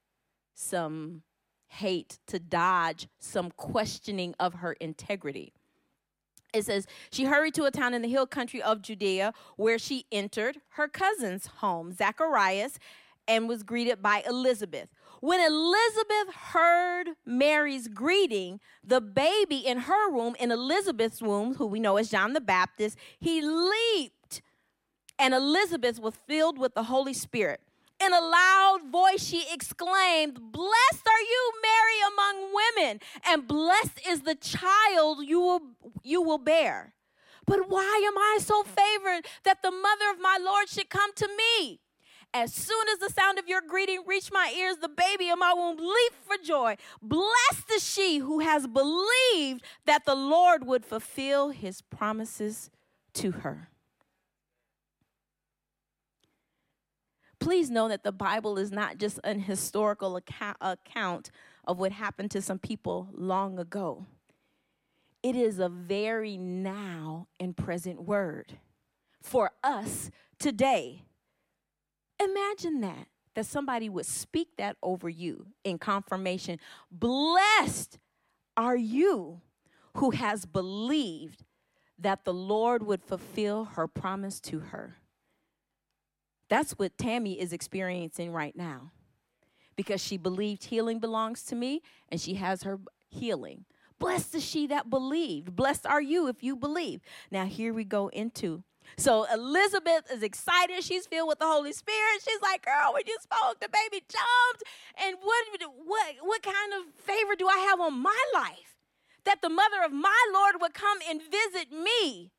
some 0.54 1.22
hate, 1.66 2.18
to 2.26 2.38
dodge 2.38 3.08
some 3.18 3.50
questioning 3.50 4.34
of 4.38 4.54
her 4.54 4.72
integrity. 4.74 5.52
It 6.52 6.64
says, 6.64 6.86
She 7.10 7.24
hurried 7.24 7.54
to 7.54 7.64
a 7.64 7.70
town 7.70 7.94
in 7.94 8.02
the 8.02 8.08
hill 8.08 8.26
country 8.26 8.62
of 8.62 8.80
Judea 8.80 9.32
where 9.56 9.78
she 9.78 10.06
entered 10.12 10.60
her 10.70 10.86
cousin's 10.86 11.46
home, 11.46 11.92
Zacharias, 11.92 12.78
and 13.26 13.48
was 13.48 13.62
greeted 13.62 14.00
by 14.00 14.22
Elizabeth. 14.26 14.88
When 15.24 15.40
Elizabeth 15.40 16.34
heard 16.52 17.08
Mary's 17.24 17.88
greeting, 17.88 18.60
the 18.86 19.00
baby 19.00 19.56
in 19.56 19.78
her 19.78 20.10
womb, 20.10 20.36
in 20.38 20.52
Elizabeth's 20.52 21.22
womb, 21.22 21.54
who 21.54 21.64
we 21.64 21.80
know 21.80 21.96
as 21.96 22.10
John 22.10 22.34
the 22.34 22.42
Baptist, 22.42 22.98
he 23.18 23.40
leaped. 23.40 24.42
And 25.18 25.32
Elizabeth 25.32 25.98
was 25.98 26.12
filled 26.26 26.58
with 26.58 26.74
the 26.74 26.82
Holy 26.82 27.14
Spirit. 27.14 27.62
In 28.04 28.12
a 28.12 28.20
loud 28.20 28.80
voice, 28.92 29.24
she 29.24 29.46
exclaimed, 29.50 30.52
Blessed 30.52 31.08
are 31.08 31.22
you, 31.22 31.52
Mary, 31.62 32.12
among 32.12 32.52
women, 32.76 33.00
and 33.26 33.48
blessed 33.48 34.06
is 34.06 34.20
the 34.20 34.34
child 34.34 35.24
you 35.24 35.40
will, 35.40 35.62
you 36.02 36.20
will 36.20 36.36
bear. 36.36 36.92
But 37.46 37.70
why 37.70 38.04
am 38.06 38.18
I 38.18 38.40
so 38.42 38.62
favored 38.62 39.24
that 39.44 39.62
the 39.62 39.70
mother 39.70 40.10
of 40.12 40.20
my 40.20 40.38
Lord 40.38 40.68
should 40.68 40.90
come 40.90 41.14
to 41.14 41.28
me? 41.28 41.80
As 42.36 42.52
soon 42.52 42.88
as 42.92 42.98
the 42.98 43.10
sound 43.10 43.38
of 43.38 43.46
your 43.46 43.60
greeting 43.60 44.02
reached 44.06 44.32
my 44.32 44.52
ears, 44.58 44.78
the 44.78 44.88
baby 44.88 45.28
in 45.28 45.38
my 45.38 45.54
womb 45.54 45.76
leaped 45.76 46.16
for 46.26 46.36
joy. 46.44 46.76
Blessed 47.00 47.70
is 47.72 47.88
she 47.88 48.18
who 48.18 48.40
has 48.40 48.66
believed 48.66 49.62
that 49.86 50.04
the 50.04 50.16
Lord 50.16 50.66
would 50.66 50.84
fulfill 50.84 51.50
his 51.50 51.80
promises 51.80 52.70
to 53.14 53.30
her. 53.30 53.68
Please 57.38 57.70
know 57.70 57.88
that 57.88 58.02
the 58.02 58.10
Bible 58.10 58.58
is 58.58 58.72
not 58.72 58.98
just 58.98 59.20
an 59.22 59.38
historical 59.38 60.16
account, 60.16 60.56
account 60.60 61.30
of 61.64 61.78
what 61.78 61.92
happened 61.92 62.32
to 62.32 62.42
some 62.42 62.58
people 62.58 63.08
long 63.12 63.60
ago. 63.60 64.06
It 65.22 65.36
is 65.36 65.60
a 65.60 65.68
very 65.68 66.36
now 66.36 67.28
and 67.38 67.56
present 67.56 68.02
word 68.02 68.58
for 69.22 69.52
us 69.62 70.10
today. 70.40 71.04
Imagine 72.20 72.80
that, 72.82 73.08
that 73.34 73.46
somebody 73.46 73.88
would 73.88 74.06
speak 74.06 74.48
that 74.58 74.76
over 74.82 75.08
you 75.08 75.46
in 75.64 75.78
confirmation. 75.78 76.58
Blessed 76.90 77.98
are 78.56 78.76
you 78.76 79.40
who 79.96 80.10
has 80.10 80.44
believed 80.44 81.44
that 81.98 82.24
the 82.24 82.34
Lord 82.34 82.84
would 82.84 83.02
fulfill 83.02 83.64
her 83.64 83.86
promise 83.86 84.40
to 84.40 84.60
her. 84.60 84.96
That's 86.48 86.72
what 86.72 86.98
Tammy 86.98 87.40
is 87.40 87.52
experiencing 87.52 88.32
right 88.32 88.56
now 88.56 88.92
because 89.76 90.00
she 90.00 90.16
believed 90.16 90.64
healing 90.64 90.98
belongs 90.98 91.42
to 91.44 91.54
me 91.54 91.82
and 92.08 92.20
she 92.20 92.34
has 92.34 92.62
her 92.62 92.78
healing. 93.08 93.64
Blessed 93.98 94.34
is 94.34 94.44
she 94.44 94.66
that 94.66 94.90
believed. 94.90 95.54
Blessed 95.56 95.86
are 95.86 96.02
you 96.02 96.26
if 96.26 96.42
you 96.42 96.56
believe. 96.56 97.00
Now, 97.30 97.46
here 97.46 97.72
we 97.72 97.84
go 97.84 98.08
into. 98.08 98.64
So, 98.96 99.26
Elizabeth 99.32 100.10
is 100.12 100.22
excited. 100.22 100.82
She's 100.82 101.06
filled 101.06 101.28
with 101.28 101.38
the 101.38 101.46
Holy 101.46 101.72
Spirit. 101.72 102.22
She's 102.24 102.40
like, 102.42 102.64
Girl, 102.64 102.92
when 102.92 103.02
you 103.06 103.16
spoke, 103.20 103.60
the 103.60 103.68
baby 103.68 104.04
jumped. 104.08 104.64
And 105.02 105.16
what, 105.22 105.44
what, 105.84 106.14
what 106.22 106.42
kind 106.42 106.72
of 106.74 106.94
favor 106.94 107.34
do 107.36 107.48
I 107.48 107.58
have 107.70 107.80
on 107.80 108.00
my 108.00 108.24
life? 108.32 108.76
That 109.24 109.42
the 109.42 109.48
mother 109.48 109.82
of 109.84 109.92
my 109.92 110.26
Lord 110.32 110.56
would 110.60 110.74
come 110.74 110.98
and 111.08 111.20
visit 111.20 111.72
me 111.72 112.30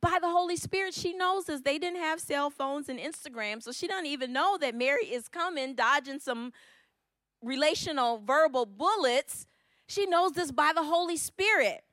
by 0.00 0.18
the 0.20 0.30
Holy 0.30 0.56
Spirit. 0.56 0.94
She 0.94 1.12
knows 1.12 1.44
this. 1.44 1.60
They 1.60 1.78
didn't 1.78 2.00
have 2.00 2.20
cell 2.20 2.50
phones 2.50 2.88
and 2.88 2.98
Instagram, 2.98 3.62
so 3.62 3.72
she 3.72 3.86
doesn't 3.86 4.06
even 4.06 4.32
know 4.32 4.56
that 4.58 4.74
Mary 4.74 5.04
is 5.04 5.28
coming, 5.28 5.74
dodging 5.74 6.18
some 6.18 6.52
relational 7.42 8.22
verbal 8.24 8.64
bullets 8.64 9.46
she 9.86 10.06
knows 10.06 10.32
this 10.32 10.50
by 10.50 10.72
the 10.74 10.82
Holy 10.82 11.16
Spirit. 11.16 11.84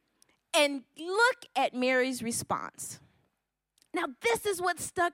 And 0.53 0.83
look 0.97 1.45
at 1.55 1.73
Mary's 1.73 2.21
response. 2.21 2.99
Now, 3.93 4.05
this 4.21 4.45
is 4.45 4.61
what 4.61 4.79
stuck 4.79 5.13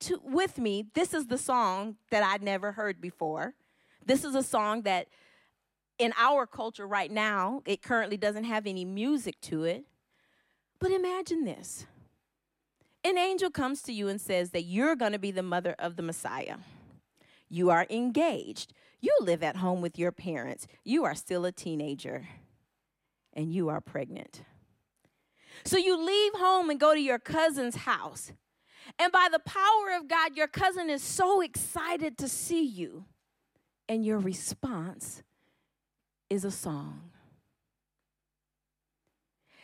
to, 0.00 0.20
with 0.22 0.58
me. 0.58 0.86
This 0.94 1.14
is 1.14 1.26
the 1.26 1.38
song 1.38 1.96
that 2.10 2.22
I'd 2.22 2.42
never 2.42 2.72
heard 2.72 3.00
before. 3.00 3.54
This 4.04 4.24
is 4.24 4.34
a 4.34 4.42
song 4.42 4.82
that 4.82 5.08
in 5.98 6.12
our 6.18 6.46
culture 6.46 6.86
right 6.86 7.10
now, 7.10 7.62
it 7.64 7.82
currently 7.82 8.16
doesn't 8.16 8.44
have 8.44 8.66
any 8.66 8.84
music 8.84 9.40
to 9.42 9.64
it. 9.64 9.84
But 10.78 10.90
imagine 10.90 11.44
this 11.44 11.86
an 13.04 13.18
angel 13.18 13.50
comes 13.50 13.82
to 13.82 13.92
you 13.92 14.08
and 14.08 14.20
says 14.20 14.50
that 14.50 14.62
you're 14.62 14.96
going 14.96 15.12
to 15.12 15.18
be 15.18 15.30
the 15.30 15.42
mother 15.42 15.74
of 15.78 15.96
the 15.96 16.02
Messiah. 16.02 16.56
You 17.48 17.70
are 17.70 17.86
engaged. 17.90 18.72
You 19.00 19.16
live 19.20 19.42
at 19.42 19.56
home 19.56 19.80
with 19.80 19.98
your 19.98 20.12
parents. 20.12 20.66
You 20.84 21.04
are 21.04 21.14
still 21.14 21.44
a 21.44 21.52
teenager 21.52 22.28
and 23.32 23.52
you 23.52 23.68
are 23.68 23.80
pregnant. 23.80 24.42
So 25.64 25.76
you 25.76 25.96
leave 25.96 26.32
home 26.34 26.70
and 26.70 26.78
go 26.78 26.94
to 26.94 27.00
your 27.00 27.18
cousin's 27.18 27.76
house. 27.76 28.32
And 28.98 29.12
by 29.12 29.28
the 29.30 29.38
power 29.38 29.96
of 29.96 30.08
God, 30.08 30.36
your 30.36 30.48
cousin 30.48 30.90
is 30.90 31.02
so 31.02 31.40
excited 31.40 32.18
to 32.18 32.28
see 32.28 32.64
you. 32.64 33.04
And 33.88 34.04
your 34.04 34.18
response 34.18 35.22
is 36.30 36.44
a 36.44 36.50
song. 36.50 37.10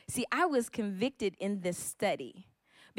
See, 0.08 0.24
I 0.32 0.46
was 0.46 0.68
convicted 0.68 1.34
in 1.38 1.60
this 1.60 1.78
study 1.78 2.47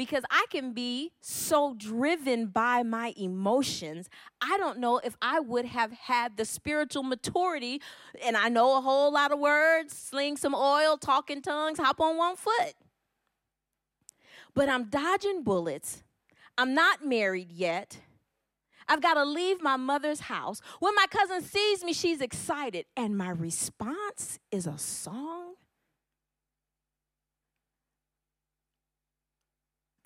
because 0.00 0.24
I 0.30 0.46
can 0.48 0.72
be 0.72 1.12
so 1.20 1.74
driven 1.76 2.46
by 2.46 2.82
my 2.82 3.12
emotions. 3.18 4.08
I 4.40 4.56
don't 4.56 4.78
know 4.78 4.96
if 5.04 5.14
I 5.20 5.40
would 5.40 5.66
have 5.66 5.92
had 5.92 6.38
the 6.38 6.46
spiritual 6.46 7.02
maturity, 7.02 7.82
and 8.24 8.34
I 8.34 8.48
know 8.48 8.78
a 8.78 8.80
whole 8.80 9.12
lot 9.12 9.30
of 9.30 9.38
words, 9.38 9.94
sling 9.94 10.38
some 10.38 10.54
oil, 10.54 10.96
talk 10.96 11.30
in 11.30 11.42
tongues, 11.42 11.78
hop 11.78 12.00
on 12.00 12.16
one 12.16 12.36
foot. 12.36 12.72
But 14.54 14.70
I'm 14.70 14.84
dodging 14.84 15.42
bullets. 15.42 16.02
I'm 16.56 16.72
not 16.72 17.04
married 17.04 17.52
yet. 17.52 17.98
I've 18.88 19.02
got 19.02 19.14
to 19.14 19.24
leave 19.26 19.60
my 19.60 19.76
mother's 19.76 20.20
house. 20.20 20.62
When 20.78 20.94
my 20.94 21.08
cousin 21.10 21.42
sees 21.42 21.84
me, 21.84 21.92
she's 21.92 22.22
excited. 22.22 22.86
And 22.96 23.18
my 23.18 23.28
response 23.28 24.38
is 24.50 24.66
a 24.66 24.78
song 24.78 25.56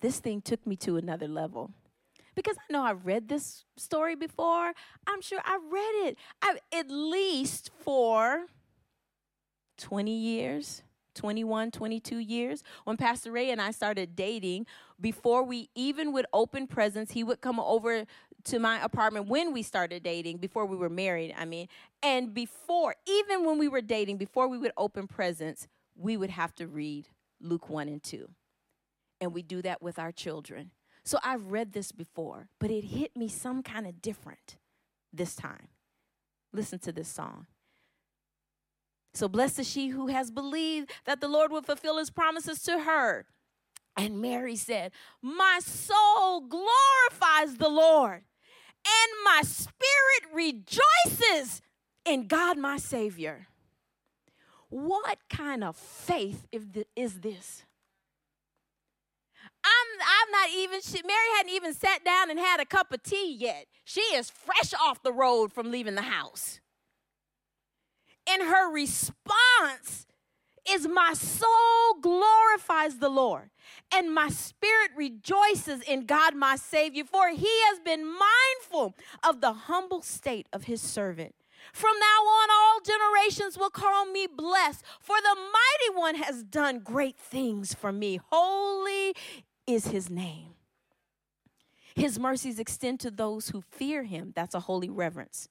this 0.01 0.19
thing 0.19 0.41
took 0.41 0.65
me 0.65 0.75
to 0.77 0.97
another 0.97 1.27
level. 1.27 1.71
Because 2.35 2.57
I 2.57 2.73
know 2.73 2.83
I've 2.83 3.05
read 3.05 3.29
this 3.29 3.63
story 3.77 4.15
before. 4.15 4.73
I'm 5.07 5.21
sure 5.21 5.39
I 5.45 5.57
read 5.71 6.09
it 6.09 6.17
I, 6.41 6.57
at 6.73 6.89
least 6.89 7.71
for 7.79 8.47
20 9.77 10.11
years, 10.11 10.83
21, 11.15 11.71
22 11.71 12.17
years. 12.17 12.63
When 12.83 12.97
Pastor 12.97 13.31
Ray 13.31 13.51
and 13.51 13.61
I 13.61 13.71
started 13.71 14.15
dating, 14.15 14.67
before 14.99 15.43
we 15.43 15.69
even 15.75 16.11
would 16.11 16.25
open 16.33 16.67
presents, 16.67 17.13
he 17.13 17.23
would 17.23 17.41
come 17.41 17.59
over 17.59 18.05
to 18.45 18.59
my 18.59 18.83
apartment 18.83 19.27
when 19.27 19.53
we 19.53 19.63
started 19.63 20.03
dating, 20.03 20.37
before 20.37 20.65
we 20.65 20.77
were 20.77 20.89
married, 20.89 21.33
I 21.37 21.45
mean. 21.45 21.67
And 22.03 22.33
before, 22.33 22.95
even 23.07 23.45
when 23.45 23.57
we 23.57 23.67
were 23.67 23.81
dating, 23.81 24.17
before 24.17 24.47
we 24.47 24.57
would 24.57 24.73
open 24.77 25.07
presents, 25.07 25.67
we 25.95 26.17
would 26.17 26.29
have 26.29 26.53
to 26.55 26.67
read 26.67 27.07
Luke 27.41 27.69
1 27.69 27.87
and 27.87 28.03
2 28.03 28.29
and 29.19 29.33
we 29.33 29.41
do 29.41 29.61
that 29.61 29.81
with 29.81 29.99
our 29.99 30.11
children. 30.11 30.71
So 31.03 31.19
I've 31.23 31.51
read 31.51 31.73
this 31.73 31.91
before, 31.91 32.49
but 32.59 32.71
it 32.71 32.85
hit 32.85 33.15
me 33.15 33.27
some 33.27 33.61
kind 33.61 33.85
of 33.85 34.01
different 34.01 34.57
this 35.13 35.35
time. 35.35 35.67
Listen 36.51 36.79
to 36.79 36.91
this 36.91 37.07
song. 37.07 37.47
So 39.13 39.27
blessed 39.27 39.59
is 39.59 39.69
she 39.69 39.89
who 39.89 40.07
has 40.07 40.31
believed 40.31 40.91
that 41.05 41.21
the 41.21 41.27
Lord 41.27 41.51
will 41.51 41.61
fulfill 41.61 41.97
his 41.97 42.09
promises 42.09 42.61
to 42.63 42.79
her. 42.79 43.25
And 43.95 44.19
Mary 44.21 44.57
said, 44.57 44.91
My 45.21 45.59
soul 45.63 46.41
glorifies 46.41 47.57
the 47.57 47.69
Lord, 47.69 48.23
and 48.85 49.23
my 49.23 49.41
spirit 49.43 50.33
rejoices 50.33 51.61
in 52.03 52.27
God 52.27 52.57
my 52.57 52.77
Savior. 52.77 53.47
What 54.69 55.19
kind 55.29 55.63
of 55.63 55.77
faith 55.77 56.45
is 56.95 57.19
this? 57.19 57.63
I'm 59.65 59.87
I'm 60.01 60.31
not 60.31 60.49
even 60.55 60.81
she, 60.81 61.01
Mary 61.05 61.27
hadn't 61.37 61.53
even 61.53 61.73
sat 61.73 62.05
down 62.05 62.29
and 62.29 62.39
had 62.39 62.59
a 62.59 62.65
cup 62.65 62.91
of 62.93 63.03
tea 63.03 63.35
yet. 63.37 63.65
She 63.83 64.01
is 64.01 64.29
fresh 64.29 64.73
off 64.79 65.01
the 65.03 65.11
road 65.11 65.51
from 65.51 65.71
leaving 65.71 65.95
the 65.95 66.03
house. 66.03 66.59
And 68.27 68.43
her 68.43 68.71
response 68.71 70.07
is 70.67 70.87
my 70.87 71.13
soul 71.13 71.99
glorifies 72.01 72.97
the 72.97 73.09
Lord 73.09 73.51
and 73.93 74.13
my 74.13 74.29
spirit 74.29 74.91
rejoices 74.95 75.81
in 75.81 76.05
God 76.05 76.35
my 76.35 76.55
Savior 76.55 77.03
for 77.03 77.29
he 77.29 77.61
has 77.67 77.79
been 77.79 78.03
mindful 78.03 78.95
of 79.23 79.41
the 79.41 79.53
humble 79.53 80.01
state 80.01 80.47
of 80.51 80.63
his 80.63 80.81
servant. 80.81 81.35
From 81.73 81.93
now 81.99 82.05
on, 82.05 82.49
all 82.51 82.79
generations 82.81 83.57
will 83.57 83.69
call 83.69 84.05
me 84.05 84.27
blessed, 84.27 84.83
for 84.99 85.15
the 85.17 85.35
mighty 85.35 85.97
one 85.97 86.15
has 86.15 86.43
done 86.43 86.79
great 86.79 87.17
things 87.17 87.73
for 87.73 87.91
me. 87.91 88.19
Holy 88.31 89.15
is 89.67 89.87
his 89.87 90.09
name. 90.09 90.55
His 91.95 92.19
mercies 92.19 92.59
extend 92.59 92.99
to 93.01 93.11
those 93.11 93.49
who 93.49 93.61
fear 93.61 94.03
him. 94.03 94.33
That's 94.35 94.53
a 94.53 94.59
holy 94.61 94.89
reverence 94.89 95.49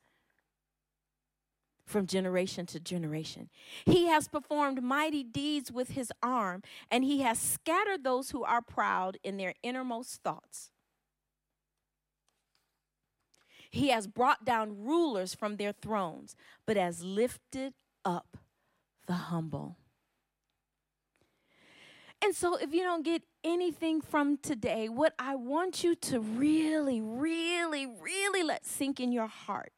from 1.87 2.07
generation 2.07 2.67
to 2.67 2.81
generation. 2.81 3.49
He 3.85 4.07
has 4.07 4.29
performed 4.29 4.83
mighty 4.83 5.23
deeds 5.23 5.71
with 5.71 5.91
his 5.91 6.11
arm, 6.23 6.63
and 6.91 7.05
he 7.05 7.21
has 7.21 7.39
scattered 7.39 8.05
those 8.05 8.31
who 8.31 8.43
are 8.43 8.63
proud 8.63 9.19
in 9.23 9.37
their 9.37 9.55
innermost 9.63 10.23
thoughts. 10.23 10.71
He 13.71 13.89
has 13.89 14.07
brought 14.07 14.45
down 14.45 14.85
rulers 14.85 15.35
from 15.35 15.57
their 15.57 15.73
thrones, 15.73 16.37
but 16.65 16.77
has 16.77 17.03
lifted 17.03 17.75
up 18.05 18.37
the 19.07 19.15
humble. 19.15 19.77
And 22.23 22.35
so, 22.35 22.57
if 22.57 22.73
you 22.73 22.83
don't 22.83 23.05
get 23.05 23.23
anything 23.45 24.01
from 24.01 24.39
today, 24.39 24.89
what 24.89 25.15
I 25.19 25.37
want 25.37 25.85
you 25.85 25.95
to 25.97 26.21
really, 26.21 27.01
really, 27.01 27.87
really 27.87 28.43
let 28.43 28.67
sink 28.67 28.99
in 28.99 29.13
your 29.13 29.27
heart 29.27 29.73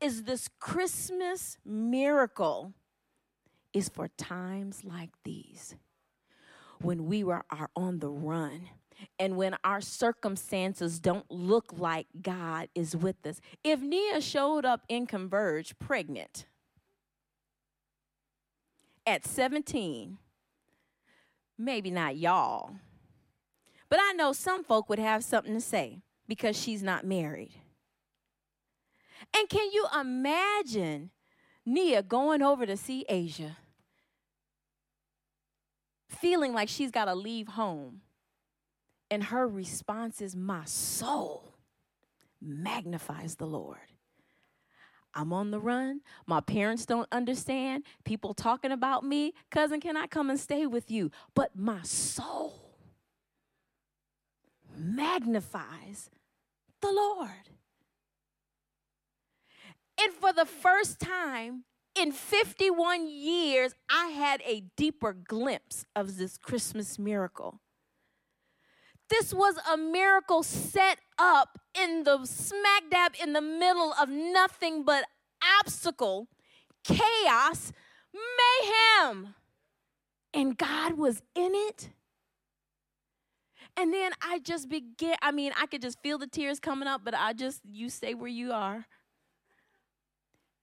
is 0.00 0.22
this 0.22 0.48
Christmas 0.60 1.58
miracle 1.64 2.72
is 3.72 3.88
for 3.88 4.08
times 4.16 4.84
like 4.84 5.10
these 5.24 5.74
when 6.80 7.06
we 7.06 7.24
were, 7.24 7.42
are 7.50 7.70
on 7.74 7.98
the 7.98 8.08
run 8.08 8.68
and 9.18 9.36
when 9.36 9.56
our 9.64 9.80
circumstances 9.80 10.98
don't 10.98 11.30
look 11.30 11.72
like 11.76 12.06
God 12.22 12.68
is 12.74 12.96
with 12.96 13.26
us. 13.26 13.40
If 13.62 13.80
Nia 13.80 14.20
showed 14.20 14.64
up 14.64 14.82
in 14.88 15.06
Converge 15.06 15.78
pregnant 15.78 16.46
at 19.06 19.26
17, 19.26 20.18
Maybe 21.58 21.90
not 21.90 22.16
y'all. 22.16 22.76
But 23.88 24.00
I 24.02 24.12
know 24.12 24.32
some 24.32 24.64
folk 24.64 24.88
would 24.88 24.98
have 24.98 25.24
something 25.24 25.54
to 25.54 25.60
say 25.60 26.02
because 26.26 26.56
she's 26.56 26.82
not 26.82 27.06
married. 27.06 27.52
And 29.36 29.48
can 29.48 29.70
you 29.72 29.86
imagine 29.98 31.10
Nia 31.64 32.02
going 32.02 32.42
over 32.42 32.66
to 32.66 32.76
see 32.76 33.04
Asia, 33.08 33.56
feeling 36.08 36.52
like 36.52 36.68
she's 36.68 36.90
got 36.90 37.06
to 37.06 37.14
leave 37.14 37.48
home? 37.48 38.02
And 39.10 39.24
her 39.24 39.46
response 39.46 40.20
is, 40.20 40.34
My 40.34 40.64
soul 40.64 41.54
magnifies 42.40 43.36
the 43.36 43.46
Lord. 43.46 43.78
I'm 45.16 45.32
on 45.32 45.50
the 45.50 45.58
run. 45.58 46.02
My 46.26 46.40
parents 46.40 46.84
don't 46.84 47.08
understand. 47.10 47.84
People 48.04 48.34
talking 48.34 48.70
about 48.70 49.02
me. 49.02 49.32
Cousin, 49.50 49.80
can 49.80 49.96
I 49.96 50.06
come 50.06 50.28
and 50.28 50.38
stay 50.38 50.66
with 50.66 50.90
you? 50.90 51.10
But 51.34 51.56
my 51.56 51.80
soul 51.82 52.76
magnifies 54.76 56.10
the 56.82 56.92
Lord. 56.92 57.30
And 59.98 60.12
for 60.12 60.34
the 60.34 60.44
first 60.44 61.00
time 61.00 61.64
in 61.98 62.12
51 62.12 63.08
years, 63.08 63.74
I 63.90 64.08
had 64.08 64.42
a 64.44 64.64
deeper 64.76 65.14
glimpse 65.14 65.86
of 65.96 66.18
this 66.18 66.36
Christmas 66.36 66.98
miracle. 66.98 67.60
This 69.08 69.32
was 69.32 69.56
a 69.72 69.78
miracle 69.78 70.42
set 70.42 70.98
up 71.18 71.58
in 71.80 72.04
the 72.04 72.24
smack 72.24 72.84
dab 72.90 73.12
in 73.22 73.32
the 73.32 73.40
middle 73.40 73.92
of 74.00 74.08
nothing 74.08 74.84
but 74.84 75.04
obstacle, 75.60 76.28
chaos, 76.84 77.72
mayhem. 78.12 79.34
And 80.34 80.56
God 80.56 80.94
was 80.98 81.22
in 81.34 81.52
it. 81.54 81.90
And 83.76 83.92
then 83.92 84.12
I 84.22 84.38
just 84.38 84.68
began, 84.68 85.16
I 85.20 85.32
mean, 85.32 85.52
I 85.60 85.66
could 85.66 85.82
just 85.82 86.00
feel 86.00 86.18
the 86.18 86.26
tears 86.26 86.58
coming 86.58 86.88
up, 86.88 87.02
but 87.04 87.14
I 87.14 87.32
just, 87.34 87.60
you 87.70 87.90
stay 87.90 88.14
where 88.14 88.28
you 88.28 88.52
are. 88.52 88.86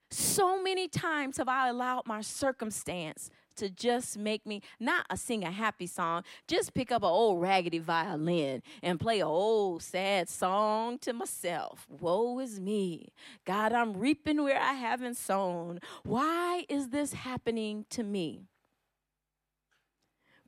So 0.09 0.61
many 0.61 0.87
times 0.87 1.37
have 1.37 1.47
I 1.47 1.69
allowed 1.69 2.03
my 2.05 2.21
circumstance 2.21 3.29
to 3.57 3.69
just 3.69 4.17
make 4.17 4.45
me 4.45 4.61
not 4.79 5.05
a 5.09 5.17
sing 5.17 5.43
a 5.43 5.51
happy 5.51 5.87
song, 5.87 6.23
just 6.47 6.73
pick 6.73 6.91
up 6.91 7.03
an 7.03 7.09
old 7.09 7.41
raggedy 7.41 7.79
violin 7.79 8.61
and 8.81 8.99
play 8.99 9.19
an 9.19 9.27
old 9.27 9.81
sad 9.81 10.29
song 10.29 10.97
to 10.99 11.13
myself. 11.13 11.87
Woe 11.89 12.39
is 12.39 12.59
me. 12.59 13.13
God, 13.45 13.73
I'm 13.73 13.93
reaping 13.93 14.43
where 14.43 14.59
I 14.59 14.73
haven't 14.73 15.17
sown. 15.17 15.79
Why 16.03 16.65
is 16.69 16.89
this 16.89 17.13
happening 17.13 17.85
to 17.91 18.03
me? 18.03 18.47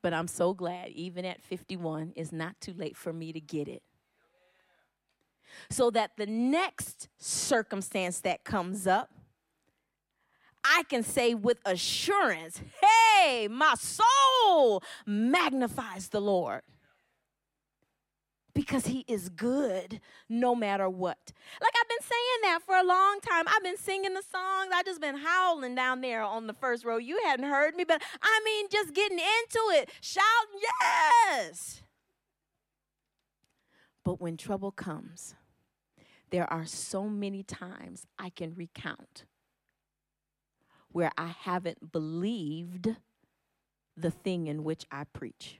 But 0.01 0.13
I'm 0.13 0.27
so 0.27 0.53
glad, 0.53 0.89
even 0.89 1.25
at 1.25 1.41
51, 1.41 2.13
it's 2.15 2.31
not 2.31 2.61
too 2.61 2.73
late 2.73 2.95
for 2.95 3.11
me 3.11 3.33
to 3.33 3.41
get 3.41 3.67
it. 3.67 3.81
So 5.71 5.89
that 5.91 6.11
the 6.15 6.27
next 6.27 7.07
circumstance 7.17 8.19
that 8.19 8.43
comes 8.43 8.85
up, 8.85 9.09
I 10.65 10.83
can 10.89 11.03
say 11.03 11.35
with 11.35 11.59
assurance, 11.63 12.59
hey, 12.81 13.47
my 13.47 13.75
soul 13.75 14.83
magnifies 15.05 16.09
the 16.09 16.19
Lord. 16.19 16.61
Because 18.53 18.87
he 18.87 19.03
is 19.07 19.27
good 19.27 19.99
no 20.29 20.55
matter 20.55 20.89
what. 20.89 21.17
Like 21.61 21.73
I've 21.79 21.89
been 21.89 22.01
saying 22.01 22.39
that 22.43 22.59
for 22.65 22.75
a 22.75 22.85
long 22.85 23.19
time. 23.19 23.43
I've 23.47 23.63
been 23.63 23.77
singing 23.77 24.13
the 24.13 24.23
songs. 24.23 24.71
I 24.73 24.81
just 24.83 25.01
been 25.01 25.17
howling 25.17 25.75
down 25.75 25.99
there 25.99 26.23
on 26.23 26.47
the 26.47 26.53
first 26.53 26.85
row. 26.85 26.97
You 26.97 27.19
hadn't 27.25 27.49
heard 27.49 27.75
me, 27.75 27.83
but 27.83 28.01
I 28.21 28.41
mean 28.45 28.67
just 28.71 28.93
getting 28.93 29.19
into 29.19 29.59
it, 29.71 29.91
shouting, 29.99 30.61
yes. 31.29 31.83
But 34.05 34.21
when 34.21 34.37
trouble 34.37 34.71
comes, 34.71 35.35
there 36.29 36.51
are 36.51 36.65
so 36.65 37.09
many 37.09 37.43
times 37.43 38.07
I 38.17 38.29
can 38.29 38.55
recount 38.55 39.25
where 40.95 41.11
I 41.17 41.35
haven't 41.41 41.91
believed 41.91 42.95
the 43.97 44.11
thing 44.11 44.47
in 44.47 44.63
which 44.63 44.85
I 44.89 45.03
preach. 45.03 45.59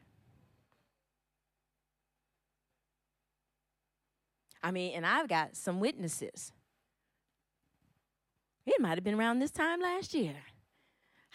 I 4.64 4.72
mean, 4.72 4.94
and 4.96 5.06
I've 5.06 5.28
got 5.28 5.58
some 5.58 5.82
witnesses. 5.82 6.54
It 8.66 8.80
might 8.80 8.96
have 8.96 9.04
been 9.04 9.20
around 9.20 9.40
this 9.40 9.52
time 9.52 9.82
last 9.82 10.14
year. 10.14 10.38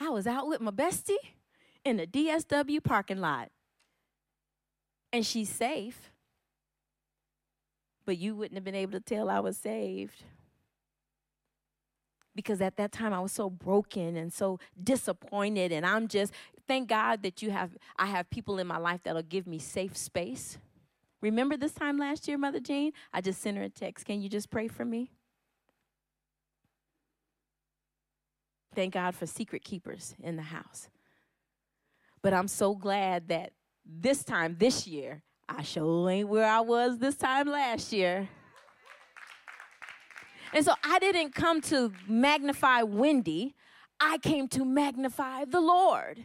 I 0.00 0.08
was 0.08 0.26
out 0.26 0.48
with 0.48 0.62
my 0.62 0.70
bestie 0.70 1.16
in 1.84 1.98
the 1.98 2.06
DSW 2.06 2.82
parking 2.82 3.20
lot. 3.20 3.50
And 5.12 5.26
she's 5.26 5.50
safe. 5.50 6.10
But 8.06 8.16
you 8.16 8.34
wouldn't 8.34 8.56
have 8.56 8.64
been 8.64 8.74
able 8.74 8.92
to 8.92 9.00
tell 9.00 9.28
I 9.28 9.40
was 9.40 9.58
saved 9.58 10.24
because 12.35 12.61
at 12.61 12.77
that 12.77 12.93
time 12.93 13.12
I 13.12 13.21
was 13.21 13.33
so 13.33 13.51
broken 13.51 14.16
and 14.16 14.33
so 14.33 14.59
disappointed 14.83 15.73
and 15.73 15.85
I'm 15.85 16.09
just 16.09 16.33
thank 16.66 16.88
God 16.88 17.23
that 17.23 17.43
you 17.43 17.51
have 17.51 17.71
I 17.99 18.07
have 18.07 18.31
people 18.31 18.59
in 18.59 18.66
my 18.66 18.79
life 18.79 19.01
that'll 19.03 19.23
give 19.23 19.47
me 19.47 19.59
safe 19.59 19.97
space. 19.97 20.59
Remember 21.21 21.57
this 21.57 21.73
time 21.73 21.99
last 21.99 22.27
year, 22.29 22.38
Mother 22.38 22.61
Jane? 22.61 22.93
I 23.12 23.21
just 23.21 23.43
sent 23.43 23.57
her 23.59 23.64
a 23.64 23.69
text. 23.69 24.07
Can 24.07 24.23
you 24.23 24.29
just 24.29 24.51
pray 24.51 24.69
for 24.69 24.85
me? 24.85 25.11
Thank 28.75 28.95
God 28.95 29.14
for 29.14 29.27
secret 29.27 29.64
keepers 29.64 30.14
in 30.23 30.37
the 30.37 30.43
house. 30.43 30.88
But 32.23 32.33
I'm 32.35 32.49
so 32.49 32.75
glad 32.75 33.29
that 33.29 33.53
this 33.85 34.25
time, 34.25 34.57
this 34.59 34.87
year, 34.87 35.23
I 35.49 35.62
sure 35.62 36.09
ain't 36.09 36.29
where 36.29 36.47
I 36.47 36.61
was 36.61 36.99
this 36.99 37.16
time 37.16 37.49
last 37.49 37.93
year. 37.93 38.29
And 40.52 40.64
so 40.64 40.74
I 40.84 40.98
didn't 40.98 41.34
come 41.34 41.60
to 41.62 41.92
magnify 42.08 42.82
Wendy, 42.82 43.54
I 44.00 44.18
came 44.18 44.48
to 44.48 44.64
magnify 44.64 45.44
the 45.44 45.60
Lord. 45.60 46.24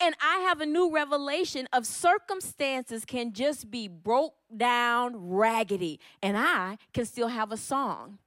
And 0.00 0.14
I 0.22 0.38
have 0.40 0.60
a 0.60 0.66
new 0.66 0.92
revelation 0.92 1.66
of 1.72 1.84
circumstances 1.84 3.04
can 3.04 3.32
just 3.32 3.70
be 3.70 3.88
broke 3.88 4.34
down 4.56 5.28
raggedy, 5.28 5.98
and 6.22 6.38
I 6.38 6.78
can 6.94 7.04
still 7.04 7.28
have 7.28 7.50
a 7.50 7.56
song. 7.56 8.18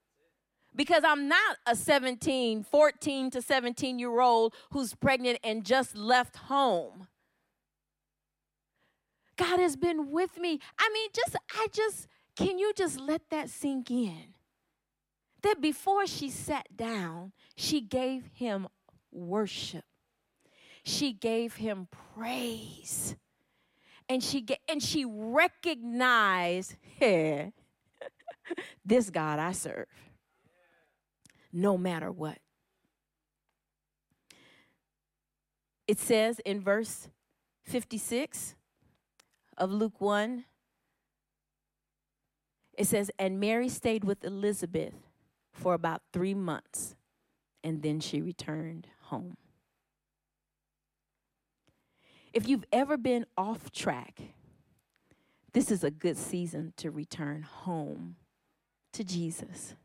Because 0.75 1.03
I'm 1.05 1.27
not 1.27 1.57
a 1.65 1.75
17, 1.75 2.63
14 2.63 3.31
to 3.31 3.41
17 3.41 3.99
year 3.99 4.21
old 4.21 4.53
who's 4.71 4.93
pregnant 4.93 5.39
and 5.43 5.65
just 5.65 5.95
left 5.95 6.35
home. 6.37 7.07
God 9.37 9.59
has 9.59 9.75
been 9.75 10.11
with 10.11 10.37
me. 10.37 10.59
I 10.77 10.89
mean, 10.93 11.09
just, 11.13 11.35
I 11.53 11.67
just, 11.73 12.07
can 12.35 12.59
you 12.59 12.73
just 12.75 12.99
let 12.99 13.29
that 13.31 13.49
sink 13.49 13.91
in? 13.91 14.33
That 15.43 15.61
before 15.61 16.05
she 16.07 16.29
sat 16.29 16.75
down, 16.75 17.31
she 17.55 17.81
gave 17.81 18.29
him 18.33 18.67
worship. 19.11 19.85
She 20.83 21.13
gave 21.13 21.55
him 21.55 21.87
praise. 22.15 23.15
And 24.09 24.23
she 24.23 24.45
and 24.67 24.81
she 24.81 25.05
recognized, 25.05 26.75
hey, 26.99 27.53
this 28.85 29.09
God 29.09 29.39
I 29.39 29.51
serve. 29.51 29.87
No 31.53 31.77
matter 31.77 32.11
what. 32.11 32.37
It 35.87 35.99
says 35.99 36.39
in 36.45 36.61
verse 36.61 37.09
56 37.63 38.55
of 39.57 39.71
Luke 39.71 39.99
1, 39.99 40.45
it 42.77 42.87
says, 42.87 43.11
And 43.19 43.39
Mary 43.39 43.67
stayed 43.67 44.05
with 44.05 44.23
Elizabeth 44.23 44.93
for 45.51 45.73
about 45.73 46.01
three 46.13 46.33
months, 46.33 46.95
and 47.63 47.81
then 47.81 47.99
she 47.99 48.21
returned 48.21 48.87
home. 49.03 49.37
If 52.33 52.47
you've 52.47 52.65
ever 52.71 52.97
been 52.97 53.25
off 53.37 53.71
track, 53.71 54.21
this 55.53 55.69
is 55.69 55.83
a 55.83 55.91
good 55.91 56.17
season 56.17 56.73
to 56.77 56.89
return 56.89 57.41
home 57.41 58.15
to 58.93 59.03
Jesus. 59.03 59.75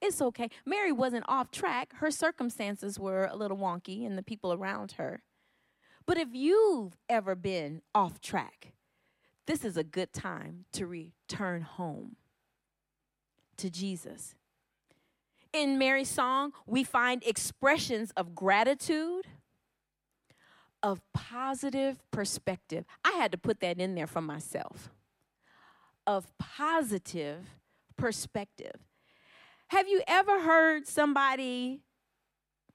It's 0.00 0.22
okay. 0.22 0.48
Mary 0.64 0.92
wasn't 0.92 1.24
off 1.28 1.50
track. 1.50 1.92
Her 1.96 2.10
circumstances 2.10 2.98
were 2.98 3.26
a 3.26 3.36
little 3.36 3.58
wonky 3.58 4.06
and 4.06 4.16
the 4.16 4.22
people 4.22 4.52
around 4.52 4.92
her. 4.92 5.22
But 6.06 6.16
if 6.16 6.28
you've 6.32 6.96
ever 7.08 7.34
been 7.34 7.82
off 7.94 8.20
track, 8.20 8.72
this 9.46 9.64
is 9.64 9.76
a 9.76 9.84
good 9.84 10.12
time 10.12 10.64
to 10.72 10.86
return 10.86 11.62
home 11.62 12.16
to 13.58 13.68
Jesus 13.68 14.34
in 15.52 15.78
Mary's 15.78 16.10
song, 16.10 16.52
we 16.66 16.84
find 16.84 17.22
expressions 17.24 18.12
of 18.16 18.34
gratitude, 18.34 19.26
of 20.82 21.00
positive 21.12 21.98
perspective. 22.10 22.84
I 23.04 23.12
had 23.12 23.32
to 23.32 23.38
put 23.38 23.60
that 23.60 23.78
in 23.78 23.94
there 23.94 24.06
for 24.06 24.20
myself. 24.20 24.90
Of 26.06 26.26
positive 26.38 27.46
perspective. 27.96 28.76
Have 29.68 29.88
you 29.88 30.02
ever 30.06 30.40
heard 30.40 30.86
somebody 30.86 31.82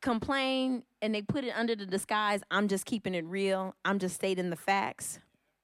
complain 0.01 0.83
and 1.01 1.15
they 1.15 1.21
put 1.21 1.43
it 1.43 1.53
under 1.55 1.75
the 1.75 1.85
disguise, 1.85 2.41
I'm 2.51 2.67
just 2.67 2.85
keeping 2.85 3.15
it 3.15 3.25
real, 3.25 3.75
I'm 3.83 3.97
just 3.99 4.15
stating 4.15 4.49
the 4.49 4.55
facts? 4.55 5.19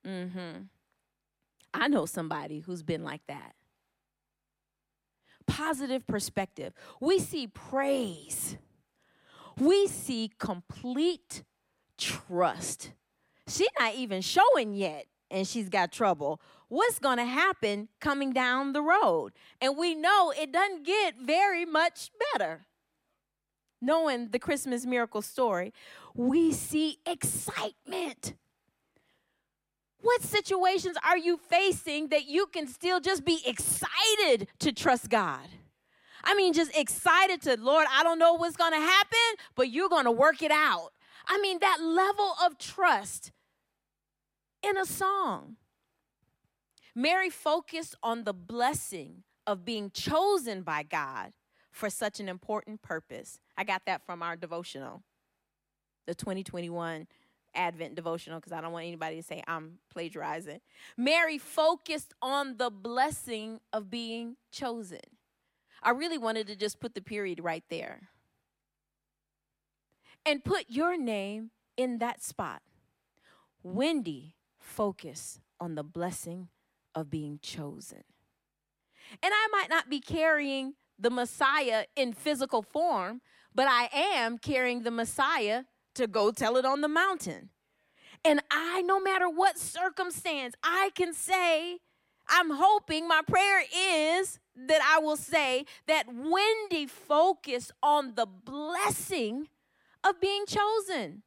Mm-hmm. 0.07 0.63
I 1.73 1.87
know 1.87 2.05
somebody 2.05 2.61
who's 2.61 2.81
been 2.81 3.03
like 3.03 3.21
that. 3.27 3.53
Positive 5.49 6.05
perspective. 6.07 6.73
We 7.01 7.19
see 7.19 7.47
praise. 7.47 8.57
We 9.57 9.87
see 9.87 10.31
complete 10.37 11.43
trust. 11.97 12.93
She's 13.47 13.67
not 13.79 13.95
even 13.95 14.21
showing 14.21 14.73
yet, 14.73 15.05
and 15.29 15.47
she's 15.47 15.67
got 15.69 15.91
trouble. 15.91 16.39
What's 16.69 16.99
going 16.99 17.17
to 17.17 17.25
happen 17.25 17.89
coming 17.99 18.31
down 18.31 18.73
the 18.73 18.81
road? 18.81 19.33
And 19.59 19.75
we 19.75 19.95
know 19.95 20.31
it 20.31 20.51
doesn't 20.51 20.85
get 20.85 21.15
very 21.19 21.65
much 21.65 22.11
better. 22.31 22.67
Knowing 23.81 24.29
the 24.29 24.39
Christmas 24.39 24.85
miracle 24.85 25.21
story, 25.21 25.73
we 26.13 26.51
see 26.51 26.99
excitement. 27.05 28.33
What 30.01 30.21
situations 30.21 30.97
are 31.05 31.17
you 31.17 31.37
facing 31.37 32.07
that 32.09 32.25
you 32.25 32.47
can 32.47 32.67
still 32.67 32.99
just 32.99 33.25
be 33.25 33.41
excited 33.45 34.47
to 34.59 34.71
trust 34.71 35.09
God? 35.09 35.47
I 36.23 36.35
mean, 36.35 36.53
just 36.53 36.75
excited 36.75 37.41
to, 37.43 37.57
Lord, 37.59 37.87
I 37.91 38.03
don't 38.03 38.19
know 38.19 38.33
what's 38.33 38.57
going 38.57 38.73
to 38.73 38.79
happen, 38.79 39.45
but 39.55 39.69
you're 39.69 39.89
going 39.89 40.05
to 40.05 40.11
work 40.11 40.41
it 40.41 40.51
out. 40.51 40.89
I 41.27 41.39
mean, 41.39 41.59
that 41.59 41.79
level 41.81 42.33
of 42.43 42.57
trust 42.57 43.31
in 44.63 44.77
a 44.77 44.85
song. 44.85 45.57
Mary 46.95 47.29
focused 47.29 47.95
on 48.03 48.23
the 48.23 48.33
blessing 48.33 49.23
of 49.47 49.63
being 49.63 49.91
chosen 49.91 50.63
by 50.63 50.83
God 50.83 51.33
for 51.71 51.89
such 51.89 52.19
an 52.19 52.27
important 52.27 52.81
purpose. 52.81 53.39
I 53.57 53.63
got 53.63 53.83
that 53.85 54.05
from 54.05 54.21
our 54.21 54.35
devotional, 54.35 55.03
the 56.07 56.15
2021 56.15 57.07
Advent 57.55 57.95
devotional, 57.95 58.39
because 58.39 58.51
I 58.51 58.61
don't 58.61 58.71
want 58.71 58.85
anybody 58.85 59.17
to 59.17 59.23
say 59.23 59.43
I'm 59.47 59.79
plagiarizing. 59.91 60.59
Mary 60.97 61.37
focused 61.37 62.13
on 62.21 62.57
the 62.57 62.69
blessing 62.69 63.59
of 63.73 63.89
being 63.89 64.37
chosen. 64.51 64.99
I 65.81 65.91
really 65.91 66.17
wanted 66.17 66.47
to 66.47 66.55
just 66.55 66.79
put 66.79 66.93
the 66.93 67.01
period 67.01 67.39
right 67.41 67.63
there 67.69 68.09
and 70.25 70.43
put 70.43 70.65
your 70.67 70.97
name 70.97 71.51
in 71.77 71.99
that 71.99 72.21
spot. 72.21 72.61
Wendy, 73.63 74.35
focus 74.59 75.39
on 75.59 75.75
the 75.75 75.83
blessing 75.83 76.49
of 76.93 77.09
being 77.09 77.39
chosen. 77.41 78.03
And 79.23 79.33
I 79.33 79.47
might 79.51 79.69
not 79.69 79.89
be 79.89 79.99
carrying 79.99 80.75
the 80.97 81.09
Messiah 81.09 81.85
in 81.95 82.13
physical 82.13 82.61
form, 82.61 83.21
but 83.55 83.67
I 83.67 83.89
am 83.93 84.37
carrying 84.37 84.83
the 84.83 84.91
Messiah 84.91 85.63
to 85.95 86.07
go 86.07 86.31
tell 86.31 86.57
it 86.57 86.65
on 86.65 86.81
the 86.81 86.87
mountain. 86.87 87.49
And 88.23 88.41
I, 88.51 88.81
no 88.81 88.99
matter 88.99 89.29
what 89.29 89.57
circumstance, 89.57 90.55
I 90.63 90.91
can 90.95 91.13
say, 91.13 91.79
I'm 92.27 92.51
hoping, 92.51 93.07
my 93.07 93.21
prayer 93.27 93.63
is 93.75 94.39
that 94.67 94.81
I 94.83 94.99
will 94.99 95.17
say 95.17 95.65
that 95.87 96.05
Wendy 96.07 96.85
focused 96.85 97.71
on 97.81 98.15
the 98.15 98.25
blessing 98.25 99.47
of 100.03 100.19
being 100.21 100.45
chosen. 100.45 101.23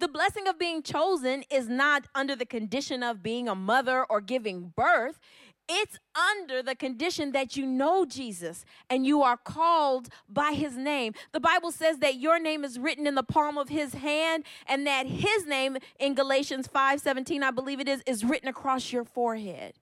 The 0.00 0.08
blessing 0.08 0.48
of 0.48 0.58
being 0.58 0.82
chosen 0.82 1.44
is 1.50 1.68
not 1.68 2.08
under 2.14 2.36
the 2.36 2.44
condition 2.44 3.02
of 3.02 3.22
being 3.22 3.48
a 3.48 3.54
mother 3.54 4.04
or 4.04 4.20
giving 4.20 4.72
birth. 4.76 5.18
It's 5.68 5.98
under 6.14 6.62
the 6.62 6.74
condition 6.74 7.32
that 7.32 7.56
you 7.56 7.64
know 7.64 8.04
Jesus 8.04 8.64
and 8.90 9.06
you 9.06 9.22
are 9.22 9.36
called 9.36 10.08
by 10.28 10.52
his 10.52 10.76
name. 10.76 11.14
The 11.32 11.40
Bible 11.40 11.70
says 11.70 11.98
that 11.98 12.16
your 12.16 12.38
name 12.38 12.64
is 12.64 12.78
written 12.78 13.06
in 13.06 13.14
the 13.14 13.22
palm 13.22 13.56
of 13.56 13.70
his 13.70 13.94
hand 13.94 14.44
and 14.66 14.86
that 14.86 15.06
his 15.06 15.46
name 15.46 15.78
in 15.98 16.14
Galatians 16.14 16.68
5:17 16.68 17.42
I 17.42 17.50
believe 17.50 17.80
it 17.80 17.88
is 17.88 18.02
is 18.06 18.24
written 18.24 18.48
across 18.48 18.92
your 18.92 19.04
forehead. 19.04 19.74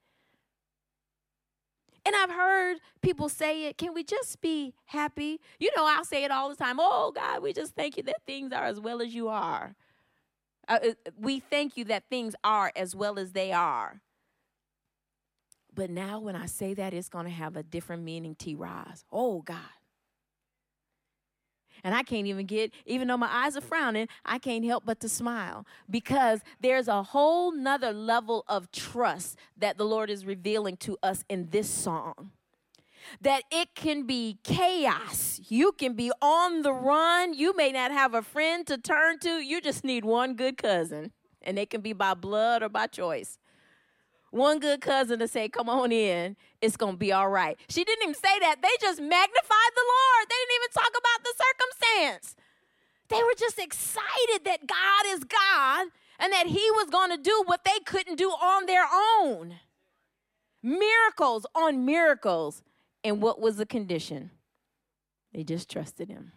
And 2.05 2.15
I've 2.15 2.31
heard 2.31 2.77
people 3.01 3.29
say 3.29 3.65
it, 3.65 3.77
can 3.77 3.93
we 3.93 4.03
just 4.03 4.41
be 4.41 4.73
happy? 4.85 5.39
You 5.59 5.69
know, 5.75 5.85
I'll 5.85 6.03
say 6.03 6.23
it 6.23 6.31
all 6.31 6.49
the 6.49 6.55
time. 6.55 6.77
Oh 6.79 7.11
God, 7.15 7.41
we 7.41 7.53
just 7.53 7.75
thank 7.75 7.97
you 7.97 8.03
that 8.03 8.25
things 8.25 8.51
are 8.51 8.65
as 8.65 8.79
well 8.79 9.01
as 9.01 9.13
you 9.15 9.29
are. 9.29 9.75
Uh, 10.67 10.79
uh, 10.83 11.11
we 11.17 11.39
thank 11.39 11.77
you 11.77 11.85
that 11.85 12.03
things 12.09 12.35
are 12.43 12.71
as 12.75 12.95
well 12.95 13.19
as 13.19 13.31
they 13.31 13.51
are. 13.51 14.01
But 15.75 15.89
now, 15.89 16.19
when 16.19 16.35
I 16.35 16.45
say 16.45 16.73
that, 16.75 16.93
it's 16.93 17.09
going 17.09 17.25
to 17.25 17.31
have 17.31 17.55
a 17.55 17.63
different 17.63 18.03
meaning, 18.03 18.35
T. 18.35 18.55
Roz. 18.55 19.05
Oh, 19.11 19.41
God. 19.41 19.57
And 21.83 21.93
I 21.93 22.03
can't 22.03 22.27
even 22.27 22.45
get, 22.45 22.71
even 22.85 23.07
though 23.07 23.17
my 23.17 23.29
eyes 23.29 23.57
are 23.57 23.61
frowning, 23.61 24.07
I 24.23 24.37
can't 24.37 24.63
help 24.63 24.85
but 24.85 25.01
to 25.01 25.09
smile 25.09 25.65
because 25.89 26.39
there's 26.61 26.87
a 26.87 27.03
whole 27.03 27.51
nother 27.51 27.91
level 27.91 28.45
of 28.47 28.71
trust 28.71 29.37
that 29.57 29.77
the 29.77 29.83
Lord 29.83 30.09
is 30.09 30.25
revealing 30.25 30.77
to 30.77 30.97
us 31.03 31.25
in 31.27 31.49
this 31.49 31.69
song 31.69 32.31
that 33.21 33.43
it 33.51 33.75
can 33.75 34.03
be 34.05 34.37
chaos. 34.43 35.41
You 35.49 35.73
can 35.73 35.93
be 35.93 36.11
on 36.21 36.61
the 36.61 36.73
run. 36.73 37.33
You 37.33 37.55
may 37.55 37.71
not 37.71 37.91
have 37.91 38.13
a 38.13 38.21
friend 38.21 38.65
to 38.67 38.77
turn 38.77 39.19
to. 39.19 39.39
You 39.39 39.61
just 39.61 39.83
need 39.83 40.05
one 40.05 40.35
good 40.35 40.57
cousin, 40.57 41.11
and 41.41 41.57
they 41.57 41.65
can 41.65 41.81
be 41.81 41.93
by 41.93 42.13
blood 42.13 42.63
or 42.63 42.69
by 42.69 42.87
choice. 42.87 43.37
One 44.33 44.57
good 44.57 44.81
cousin 44.81 45.19
to 45.19 45.27
say, 45.27 45.47
Come 45.47 45.69
on 45.69 45.91
in, 45.91 46.35
it's 46.59 46.75
gonna 46.75 46.97
be 46.97 47.11
all 47.11 47.29
right. 47.29 47.55
She 47.69 47.83
didn't 47.83 48.01
even 48.01 48.15
say 48.15 48.39
that. 48.39 48.55
They 48.63 48.69
just 48.81 48.99
magnified 48.99 49.71
the 49.75 49.85
Lord. 49.85 50.27
They 50.27 50.35
didn't 50.41 50.55
even 50.55 50.71
talk 50.73 50.89
about 50.89 51.23
the 51.23 51.33
circumstance. 51.45 52.35
They 53.09 53.21
were 53.21 53.35
just 53.37 53.59
excited 53.59 54.43
that 54.45 54.65
God 54.65 55.05
is 55.09 55.23
God 55.23 55.87
and 56.17 56.33
that 56.33 56.47
He 56.47 56.71
was 56.71 56.89
gonna 56.89 57.17
do 57.17 57.43
what 57.45 57.63
they 57.63 57.77
couldn't 57.85 58.15
do 58.15 58.29
on 58.29 58.65
their 58.65 58.87
own. 59.21 59.57
Miracles 60.63 61.45
on 61.53 61.85
miracles 61.85 62.63
and 63.03 63.21
what 63.21 63.39
was 63.39 63.57
the 63.57 63.67
condition? 63.67 64.31
They 65.31 65.43
just 65.43 65.69
trusted 65.69 66.09
him. 66.09 66.31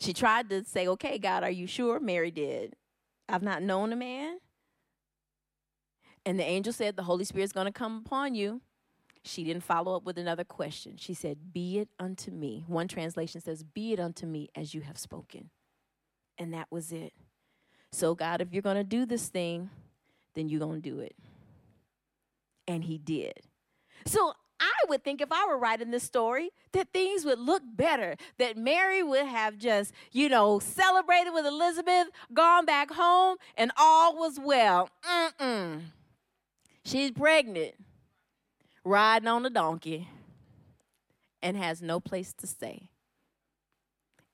She 0.00 0.12
tried 0.12 0.50
to 0.50 0.64
say, 0.64 0.86
Okay, 0.86 1.16
God, 1.16 1.44
are 1.44 1.50
you 1.50 1.66
sure? 1.66 1.98
Mary 1.98 2.30
did. 2.30 2.76
I've 3.26 3.42
not 3.42 3.62
known 3.62 3.94
a 3.94 3.96
man. 3.96 4.38
And 6.26 6.38
the 6.38 6.44
angel 6.44 6.72
said, 6.72 6.96
The 6.96 7.04
Holy 7.04 7.24
Spirit's 7.24 7.52
going 7.52 7.66
to 7.66 7.72
come 7.72 8.02
upon 8.04 8.34
you. 8.34 8.60
She 9.22 9.44
didn't 9.44 9.62
follow 9.62 9.96
up 9.96 10.04
with 10.04 10.18
another 10.18 10.44
question. 10.44 10.96
She 10.98 11.14
said, 11.14 11.52
Be 11.52 11.78
it 11.78 11.88
unto 11.98 12.32
me. 12.32 12.64
One 12.66 12.88
translation 12.88 13.40
says, 13.40 13.62
Be 13.62 13.92
it 13.92 14.00
unto 14.00 14.26
me 14.26 14.50
as 14.54 14.74
you 14.74 14.80
have 14.82 14.98
spoken. 14.98 15.50
And 16.36 16.52
that 16.52 16.66
was 16.70 16.92
it. 16.92 17.12
So, 17.92 18.14
God, 18.14 18.40
if 18.40 18.52
you're 18.52 18.60
going 18.60 18.76
to 18.76 18.84
do 18.84 19.06
this 19.06 19.28
thing, 19.28 19.70
then 20.34 20.48
you're 20.48 20.60
going 20.60 20.82
to 20.82 20.90
do 20.90 20.98
it. 20.98 21.14
And 22.68 22.84
he 22.84 22.98
did. 22.98 23.40
So 24.04 24.34
I 24.60 24.72
would 24.88 25.04
think 25.04 25.20
if 25.20 25.30
I 25.30 25.46
were 25.46 25.58
writing 25.58 25.90
this 25.90 26.02
story 26.02 26.50
that 26.72 26.92
things 26.92 27.24
would 27.24 27.38
look 27.38 27.62
better, 27.64 28.16
that 28.38 28.56
Mary 28.56 29.02
would 29.02 29.26
have 29.26 29.58
just, 29.58 29.92
you 30.12 30.28
know, 30.28 30.58
celebrated 30.58 31.32
with 31.32 31.46
Elizabeth, 31.46 32.08
gone 32.34 32.64
back 32.64 32.90
home, 32.90 33.36
and 33.56 33.70
all 33.76 34.16
was 34.16 34.38
well. 34.38 34.90
Mm-mm. 35.08 35.82
She's 36.86 37.10
pregnant, 37.10 37.74
riding 38.84 39.26
on 39.26 39.44
a 39.44 39.50
donkey, 39.50 40.08
and 41.42 41.56
has 41.56 41.82
no 41.82 41.98
place 41.98 42.32
to 42.34 42.46
stay. 42.46 42.90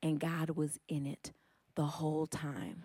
And 0.02 0.20
God 0.20 0.50
was 0.50 0.78
in 0.86 1.06
it 1.06 1.32
the 1.76 1.86
whole 1.86 2.26
time. 2.26 2.82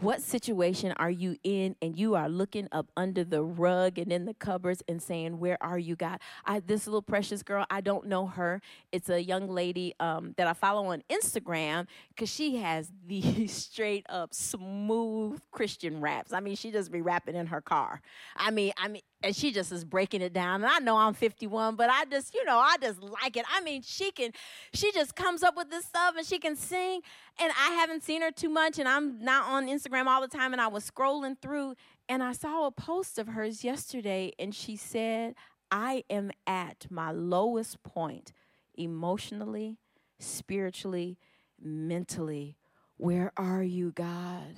What 0.00 0.20
situation 0.20 0.92
are 0.96 1.10
you 1.10 1.36
in 1.44 1.76
and 1.82 1.96
you 1.96 2.14
are 2.14 2.28
looking 2.28 2.68
up 2.72 2.90
under 2.96 3.24
the 3.24 3.42
rug 3.42 3.98
and 3.98 4.12
in 4.12 4.24
the 4.24 4.34
cupboards 4.34 4.82
and 4.88 5.02
saying, 5.02 5.38
Where 5.38 5.62
are 5.62 5.78
you, 5.78 5.96
God? 5.96 6.20
I, 6.44 6.60
this 6.60 6.86
little 6.86 7.02
precious 7.02 7.42
girl, 7.42 7.66
I 7.70 7.80
don't 7.80 8.06
know 8.06 8.26
her. 8.26 8.60
It's 8.90 9.08
a 9.08 9.22
young 9.22 9.48
lady 9.48 9.94
um, 10.00 10.34
that 10.36 10.46
I 10.46 10.52
follow 10.54 10.86
on 10.86 11.02
Instagram 11.10 11.86
because 12.08 12.30
she 12.30 12.56
has 12.56 12.90
these 13.06 13.52
straight 13.52 14.06
up 14.08 14.34
smooth 14.34 15.40
Christian 15.50 16.00
raps. 16.00 16.32
I 16.32 16.40
mean, 16.40 16.56
she 16.56 16.70
just 16.70 16.90
be 16.90 17.02
rapping 17.02 17.36
in 17.36 17.46
her 17.46 17.60
car. 17.60 18.00
I 18.36 18.50
mean, 18.50 18.72
I 18.76 18.88
mean, 18.88 19.02
and 19.22 19.34
she 19.34 19.52
just 19.52 19.72
is 19.72 19.84
breaking 19.84 20.22
it 20.22 20.32
down. 20.32 20.62
And 20.62 20.70
I 20.70 20.78
know 20.78 20.96
I'm 20.96 21.14
51, 21.14 21.76
but 21.76 21.90
I 21.90 22.04
just, 22.06 22.34
you 22.34 22.44
know, 22.44 22.58
I 22.58 22.76
just 22.80 23.02
like 23.02 23.36
it. 23.36 23.44
I 23.52 23.60
mean, 23.60 23.82
she 23.82 24.10
can, 24.10 24.32
she 24.72 24.92
just 24.92 25.14
comes 25.14 25.42
up 25.42 25.56
with 25.56 25.70
this 25.70 25.84
stuff 25.84 26.14
and 26.16 26.26
she 26.26 26.38
can 26.38 26.56
sing. 26.56 27.00
And 27.38 27.52
I 27.58 27.70
haven't 27.70 28.02
seen 28.02 28.22
her 28.22 28.30
too 28.30 28.48
much, 28.48 28.78
and 28.78 28.88
I'm 28.88 29.22
not 29.24 29.46
on 29.46 29.66
Instagram 29.66 30.06
all 30.06 30.20
the 30.20 30.28
time. 30.28 30.52
And 30.52 30.60
I 30.60 30.66
was 30.66 30.88
scrolling 30.90 31.40
through, 31.40 31.74
and 32.08 32.22
I 32.22 32.32
saw 32.32 32.66
a 32.66 32.70
post 32.70 33.18
of 33.18 33.28
hers 33.28 33.64
yesterday, 33.64 34.32
and 34.38 34.54
she 34.54 34.76
said, 34.76 35.34
I 35.70 36.04
am 36.10 36.30
at 36.46 36.86
my 36.90 37.12
lowest 37.12 37.82
point 37.82 38.32
emotionally, 38.74 39.78
spiritually, 40.18 41.18
mentally. 41.60 42.56
Where 42.98 43.32
are 43.36 43.62
you, 43.62 43.92
God? 43.92 44.56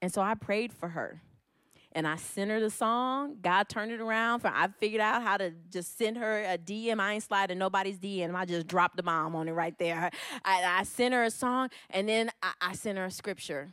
And 0.00 0.12
so 0.12 0.22
I 0.22 0.34
prayed 0.34 0.72
for 0.72 0.90
her 0.90 1.20
and 1.98 2.06
I 2.06 2.14
sent 2.14 2.48
her 2.52 2.60
the 2.60 2.70
song. 2.70 3.38
God 3.42 3.68
turned 3.68 3.90
it 3.90 4.00
around. 4.00 4.38
For 4.38 4.46
I 4.46 4.68
figured 4.78 5.00
out 5.00 5.20
how 5.20 5.36
to 5.36 5.52
just 5.68 5.98
send 5.98 6.16
her 6.16 6.44
a 6.44 6.56
DM. 6.56 7.00
I 7.00 7.14
ain't 7.14 7.24
sliding 7.24 7.58
nobody's 7.58 7.98
DM. 7.98 8.36
I 8.36 8.44
just 8.44 8.68
dropped 8.68 8.96
the 8.96 9.02
bomb 9.02 9.34
on 9.34 9.48
it 9.48 9.52
right 9.52 9.76
there. 9.78 10.08
I, 10.44 10.62
I 10.62 10.84
sent 10.84 11.12
her 11.12 11.24
a 11.24 11.30
song, 11.32 11.70
and 11.90 12.08
then 12.08 12.30
I, 12.40 12.52
I 12.60 12.72
sent 12.74 12.98
her 12.98 13.06
a 13.06 13.10
scripture. 13.10 13.72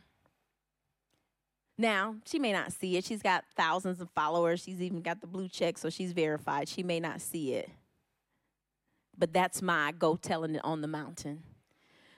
Now, 1.78 2.16
she 2.24 2.40
may 2.40 2.52
not 2.52 2.72
see 2.72 2.96
it. 2.96 3.04
She's 3.04 3.22
got 3.22 3.44
thousands 3.56 4.00
of 4.00 4.10
followers. 4.10 4.60
She's 4.60 4.82
even 4.82 5.02
got 5.02 5.20
the 5.20 5.28
blue 5.28 5.48
check, 5.48 5.78
so 5.78 5.88
she's 5.88 6.10
verified. 6.10 6.68
She 6.68 6.82
may 6.82 6.98
not 6.98 7.20
see 7.20 7.52
it. 7.52 7.70
But 9.16 9.32
that's 9.32 9.62
my 9.62 9.92
go 9.96 10.16
telling 10.16 10.56
it 10.56 10.64
on 10.64 10.80
the 10.80 10.88
mountain 10.88 11.44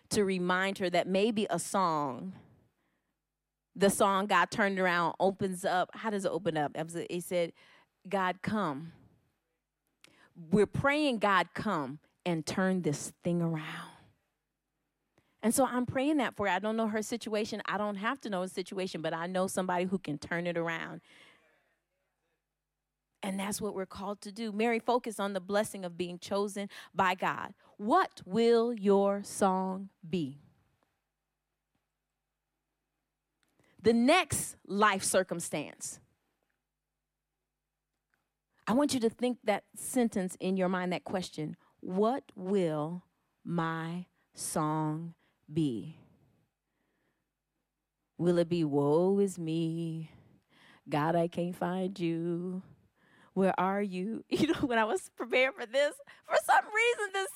to 0.09 0.25
remind 0.25 0.79
her 0.79 0.89
that 0.89 1.07
maybe 1.07 1.47
a 1.51 1.59
song, 1.59 2.33
the 3.79 3.89
song 3.89 4.27
God 4.27 4.51
turned 4.51 4.79
around 4.79 5.15
opens 5.21 5.65
up. 5.65 5.91
How 5.95 6.11
does 6.11 6.25
it 6.25 6.33
open 6.33 6.57
up? 6.57 6.77
He 7.09 7.21
said, 7.21 7.53
God, 8.09 8.43
come. 8.43 8.93
We're 10.51 10.67
praying, 10.67 11.19
God, 11.19 11.49
come 11.55 12.01
and 12.27 12.45
turn 12.45 12.83
this 12.83 13.13
thing 13.23 13.41
around. 13.41 13.91
And 15.43 15.55
so 15.55 15.65
I'm 15.65 15.87
praying 15.87 16.17
that 16.17 16.35
for 16.35 16.49
her. 16.49 16.53
I 16.53 16.59
don't 16.59 16.77
know 16.77 16.89
her 16.89 17.03
situation. 17.03 17.63
I 17.67 17.79
don't 17.79 17.95
have 17.95 18.21
to 18.23 18.31
know 18.31 18.43
the 18.43 18.49
situation, 18.49 19.01
but 19.01 19.15
I 19.15 19.29
know 19.29 19.47
somebody 19.47 19.85
who 19.85 19.99
can 19.99 20.19
turn 20.19 20.49
it 20.49 20.59
around. 20.59 21.01
And 23.23 23.39
that's 23.39 23.61
what 23.61 23.75
we're 23.75 23.87
called 23.87 24.21
to 24.23 24.33
do. 24.33 24.51
Mary, 24.51 24.81
focus 24.81 25.21
on 25.21 25.35
the 25.35 25.41
blessing 25.41 25.85
of 25.85 25.97
being 25.97 26.19
chosen 26.19 26.69
by 26.93 27.15
God. 27.15 27.55
What 27.77 28.23
will 28.25 28.73
your 28.73 29.23
song 29.23 29.91
be? 30.09 30.39
The 33.83 33.93
next 33.93 34.57
life 34.67 35.05
circumstance. 35.05 36.01
I 38.67 38.73
want 38.73 38.93
you 38.93 39.01
to 39.01 39.11
think 39.11 39.39
that 39.45 39.65
sentence 39.77 40.37
in 40.41 40.57
your 40.57 40.69
mind, 40.69 40.93
that 40.93 41.05
question. 41.05 41.57
What 41.81 42.25
will 42.35 43.05
my 43.45 44.07
song 44.35 45.15
be? 45.51 45.97
Will 48.19 48.39
it 48.39 48.49
be, 48.49 48.65
woe 48.65 49.21
is 49.21 49.39
me? 49.39 50.11
God, 50.89 51.15
I 51.15 51.29
can't 51.29 51.57
find 51.57 51.99
you. 51.99 52.63
Where 53.33 53.59
are 53.59 53.81
you? 53.81 54.25
You 54.31 54.49
know, 54.49 54.61
when 54.67 54.79
I 54.79 54.85
was 54.85 55.11
preparing 55.17 55.55
for 55.57 55.67
this, 55.67 55.95
for 56.27 56.37
some 56.45 56.65
reason, 56.65 57.13
this 57.15 57.29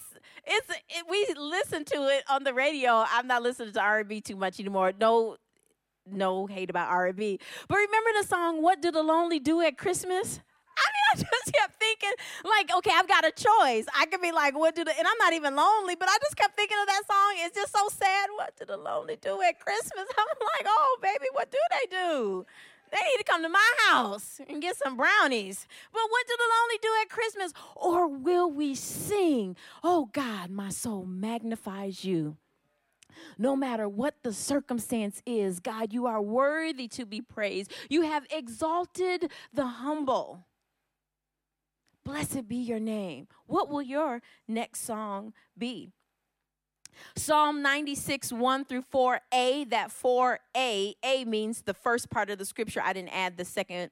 it's 0.45 0.71
it, 0.71 1.05
we 1.09 1.27
listen 1.41 1.85
to 1.85 2.09
it 2.09 2.25
on 2.29 2.45
the 2.45 2.53
radio. 2.53 3.05
I'm 3.09 3.27
not 3.27 3.43
listening 3.43 3.73
to 3.75 3.81
R&B 3.81 4.21
too 4.21 4.37
much 4.37 4.59
anymore. 4.59 4.93
No, 4.99 5.37
no 6.07 6.47
hate 6.47 6.71
about 6.71 6.91
R&B. 6.91 7.39
But 7.69 7.77
remember 7.77 8.11
the 8.21 8.27
song 8.27 8.63
"What 8.63 8.83
Do 8.83 8.91
the 8.91 9.03
Lonely 9.03 9.39
Do 9.39 9.61
at 9.61 9.79
Christmas"? 9.79 10.41
I 10.77 10.87
mean, 10.89 11.27
I 11.27 11.37
just 11.37 11.53
kept 11.53 11.79
thinking, 11.79 12.13
like, 12.45 12.75
okay, 12.79 12.93
I've 12.95 13.09
got 13.09 13.27
a 13.27 13.31
choice. 13.31 13.87
I 13.95 14.07
could 14.07 14.23
be 14.23 14.33
like, 14.33 14.57
what 14.57 14.75
do 14.75 14.85
the, 14.85 14.99
and 14.99 15.07
I'm 15.07 15.19
not 15.19 15.35
even 15.35 15.55
lonely, 15.55 15.97
but 15.97 16.09
I 16.09 16.17
just 16.23 16.37
kept 16.37 16.57
thinking 16.57 16.79
of 16.81 16.87
that 16.87 17.03
song. 17.07 17.35
It's 17.45 17.55
just 17.55 17.77
so 17.77 17.89
sad. 17.89 18.31
What 18.37 18.57
do 18.57 18.65
the 18.65 18.79
lonely 18.79 19.17
do 19.21 19.41
at 19.43 19.61
Christmas? 19.61 19.93
I'm 20.19 20.27
like, 20.41 20.67
oh, 20.67 20.99
baby, 21.03 21.27
what 21.33 21.51
do 21.51 21.59
they 21.71 21.95
do? 21.95 22.47
They 22.91 22.99
need 22.99 23.19
to 23.19 23.25
come 23.25 23.43
to 23.43 23.49
my 23.49 23.71
house 23.89 24.41
and 24.49 24.61
get 24.61 24.77
some 24.77 24.97
brownies. 24.97 25.67
But 25.93 26.03
what 26.11 26.27
do 26.27 26.35
the 26.37 26.45
lonely 26.45 26.79
do 26.83 26.89
at 27.03 27.09
Christmas? 27.09 27.53
Or 27.75 28.07
will 28.07 28.51
we 28.51 28.75
sing, 28.75 29.57
Oh 29.83 30.11
God, 30.13 30.51
my 30.51 30.69
soul 30.69 31.07
magnifies 31.07 32.05
you? 32.05 32.37
No 33.39 33.57
matter 33.57 33.89
what 33.89 34.17
the 34.23 34.33
circumstance 34.33 35.23
is, 35.27 35.61
God, 35.61 35.93
you 35.93 36.07
are 36.07 36.21
worthy 36.21 36.89
to 36.89 37.07
be 37.07 37.21
praised. 37.21 37.73
You 37.89 38.03
have 38.03 38.27
exalted 38.31 39.31
the 39.53 39.67
humble. 39.67 40.47
Blessed 42.05 42.49
be 42.49 42.57
your 42.57 42.81
name. 42.81 43.29
What 43.47 43.69
will 43.69 43.83
your 43.83 44.23
next 44.49 44.85
song 44.85 45.33
be? 45.57 45.93
Psalm 47.17 47.63
96, 47.63 48.33
1 48.33 48.65
through 48.65 48.85
4a. 48.93 49.71
That 49.71 49.91
4a, 49.91 50.95
A 51.05 51.25
means 51.25 51.63
the 51.63 51.75
first 51.75 52.11
part 52.11 52.31
of 52.31 52.39
the 52.39 52.45
scripture. 52.45 52.83
I 52.83 52.93
didn't 52.93 53.15
add 53.15 53.37
the 53.37 53.45
second 53.45 53.91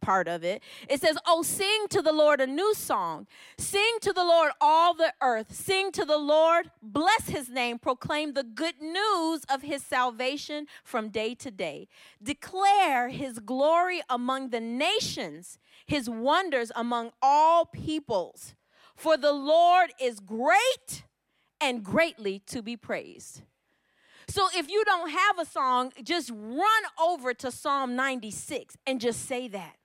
part 0.00 0.28
of 0.28 0.44
it. 0.44 0.62
It 0.88 1.00
says, 1.00 1.16
Oh, 1.26 1.42
sing 1.42 1.86
to 1.90 2.02
the 2.02 2.12
Lord 2.12 2.40
a 2.40 2.46
new 2.46 2.74
song. 2.74 3.26
Sing 3.56 3.98
to 4.02 4.12
the 4.12 4.24
Lord 4.24 4.52
all 4.60 4.94
the 4.94 5.12
earth. 5.20 5.52
Sing 5.52 5.92
to 5.92 6.04
the 6.04 6.18
Lord, 6.18 6.70
bless 6.82 7.28
his 7.28 7.48
name, 7.48 7.78
proclaim 7.78 8.32
the 8.32 8.44
good 8.44 8.80
news 8.80 9.44
of 9.48 9.62
his 9.62 9.82
salvation 9.82 10.66
from 10.84 11.08
day 11.08 11.34
to 11.36 11.50
day. 11.50 11.88
Declare 12.22 13.08
his 13.10 13.38
glory 13.38 14.02
among 14.08 14.50
the 14.50 14.60
nations, 14.60 15.58
his 15.86 16.08
wonders 16.08 16.72
among 16.74 17.10
all 17.22 17.66
peoples. 17.66 18.54
For 18.96 19.16
the 19.16 19.32
Lord 19.32 19.90
is 20.00 20.20
great 20.20 21.04
and 21.60 21.84
greatly 21.84 22.40
to 22.46 22.62
be 22.62 22.76
praised. 22.76 23.42
So 24.28 24.48
if 24.54 24.68
you 24.68 24.84
don't 24.84 25.10
have 25.10 25.38
a 25.38 25.46
song, 25.46 25.92
just 26.02 26.30
run 26.30 26.82
over 27.00 27.32
to 27.34 27.50
Psalm 27.50 27.96
96 27.96 28.76
and 28.86 29.00
just 29.00 29.24
say 29.26 29.48
that. 29.48 29.76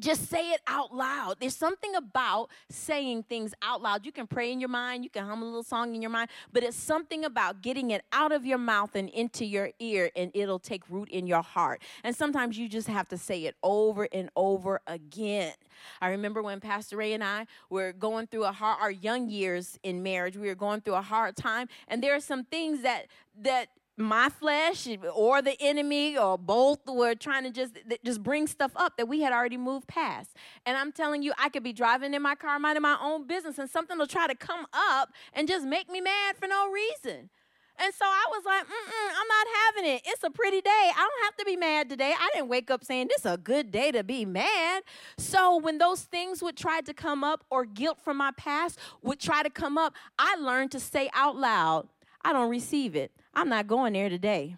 Just 0.00 0.28
say 0.28 0.50
it 0.50 0.60
out 0.66 0.94
loud. 0.94 1.36
There's 1.38 1.56
something 1.56 1.94
about 1.94 2.50
saying 2.68 3.24
things 3.24 3.54
out 3.62 3.80
loud. 3.80 4.04
You 4.04 4.10
can 4.10 4.26
pray 4.26 4.50
in 4.50 4.58
your 4.58 4.68
mind, 4.68 5.04
you 5.04 5.10
can 5.10 5.24
hum 5.24 5.42
a 5.42 5.44
little 5.44 5.62
song 5.62 5.94
in 5.94 6.02
your 6.02 6.10
mind, 6.10 6.30
but 6.52 6.64
it's 6.64 6.76
something 6.76 7.24
about 7.24 7.62
getting 7.62 7.92
it 7.92 8.02
out 8.12 8.32
of 8.32 8.44
your 8.44 8.58
mouth 8.58 8.96
and 8.96 9.08
into 9.10 9.44
your 9.44 9.70
ear, 9.78 10.10
and 10.16 10.32
it'll 10.34 10.58
take 10.58 10.82
root 10.90 11.08
in 11.10 11.28
your 11.28 11.42
heart. 11.42 11.80
And 12.02 12.14
sometimes 12.14 12.58
you 12.58 12.68
just 12.68 12.88
have 12.88 13.08
to 13.10 13.18
say 13.18 13.44
it 13.44 13.54
over 13.62 14.08
and 14.12 14.30
over 14.34 14.80
again. 14.86 15.52
I 16.00 16.08
remember 16.08 16.42
when 16.42 16.58
Pastor 16.58 16.96
Ray 16.96 17.12
and 17.12 17.22
I 17.22 17.46
were 17.70 17.92
going 17.92 18.26
through 18.26 18.44
a 18.44 18.52
hard, 18.52 18.78
our 18.80 18.90
young 18.90 19.28
years 19.28 19.78
in 19.84 20.02
marriage, 20.02 20.36
we 20.36 20.48
were 20.48 20.54
going 20.56 20.80
through 20.80 20.94
a 20.94 21.02
hard 21.02 21.36
time, 21.36 21.68
and 21.86 22.02
there 22.02 22.14
are 22.14 22.20
some 22.20 22.44
things 22.44 22.82
that 22.82 23.06
that 23.42 23.68
my 23.96 24.28
flesh 24.28 24.88
or 25.14 25.40
the 25.40 25.56
enemy 25.60 26.18
or 26.18 26.36
both 26.36 26.80
were 26.86 27.14
trying 27.14 27.44
to 27.44 27.50
just 27.50 27.78
just 28.04 28.22
bring 28.22 28.46
stuff 28.46 28.72
up 28.74 28.96
that 28.96 29.06
we 29.06 29.20
had 29.20 29.32
already 29.32 29.56
moved 29.56 29.86
past 29.86 30.30
and 30.66 30.76
i'm 30.76 30.90
telling 30.90 31.22
you 31.22 31.32
i 31.38 31.48
could 31.48 31.62
be 31.62 31.72
driving 31.72 32.12
in 32.12 32.20
my 32.20 32.34
car 32.34 32.58
minding 32.58 32.82
my 32.82 32.96
own 33.00 33.24
business 33.26 33.56
and 33.58 33.70
something 33.70 33.96
will 33.96 34.06
try 34.06 34.26
to 34.26 34.34
come 34.34 34.66
up 34.72 35.10
and 35.32 35.46
just 35.46 35.64
make 35.64 35.88
me 35.88 36.00
mad 36.00 36.36
for 36.36 36.48
no 36.48 36.70
reason 36.70 37.30
and 37.76 37.92
so 37.92 38.04
I 38.04 38.24
was 38.30 38.44
like, 38.44 38.62
I'm 38.62 39.28
not 39.28 39.46
having 39.66 39.90
it. 39.94 40.02
It's 40.06 40.22
a 40.22 40.30
pretty 40.30 40.60
day. 40.60 40.70
I 40.70 40.92
don't 40.94 41.24
have 41.24 41.36
to 41.38 41.44
be 41.44 41.56
mad 41.56 41.88
today. 41.88 42.14
I 42.16 42.30
didn't 42.32 42.48
wake 42.48 42.70
up 42.70 42.84
saying 42.84 43.08
this 43.08 43.20
is 43.20 43.32
a 43.32 43.36
good 43.36 43.72
day 43.72 43.90
to 43.90 44.04
be 44.04 44.24
mad. 44.24 44.84
So 45.18 45.56
when 45.56 45.78
those 45.78 46.02
things 46.02 46.40
would 46.42 46.56
try 46.56 46.82
to 46.82 46.94
come 46.94 47.24
up 47.24 47.44
or 47.50 47.64
guilt 47.64 47.98
from 48.00 48.18
my 48.18 48.30
past 48.36 48.78
would 49.02 49.18
try 49.18 49.42
to 49.42 49.50
come 49.50 49.76
up, 49.76 49.94
I 50.18 50.36
learned 50.36 50.70
to 50.72 50.80
say 50.80 51.10
out 51.14 51.36
loud, 51.36 51.88
I 52.24 52.32
don't 52.32 52.48
receive 52.48 52.94
it. 52.94 53.10
I'm 53.36 53.48
not 53.48 53.66
going 53.66 53.92
there 53.92 54.08
today. 54.08 54.56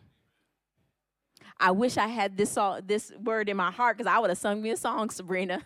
I 1.58 1.70
wish 1.70 1.96
I 1.96 2.08
had 2.08 2.36
this 2.36 2.52
song, 2.52 2.82
this 2.86 3.12
word 3.22 3.48
in 3.48 3.56
my 3.56 3.70
heart 3.70 3.96
because 3.96 4.10
I 4.10 4.18
would 4.18 4.30
have 4.30 4.38
sung 4.38 4.60
me 4.60 4.70
a 4.70 4.76
song, 4.76 5.08
Sabrina. 5.08 5.62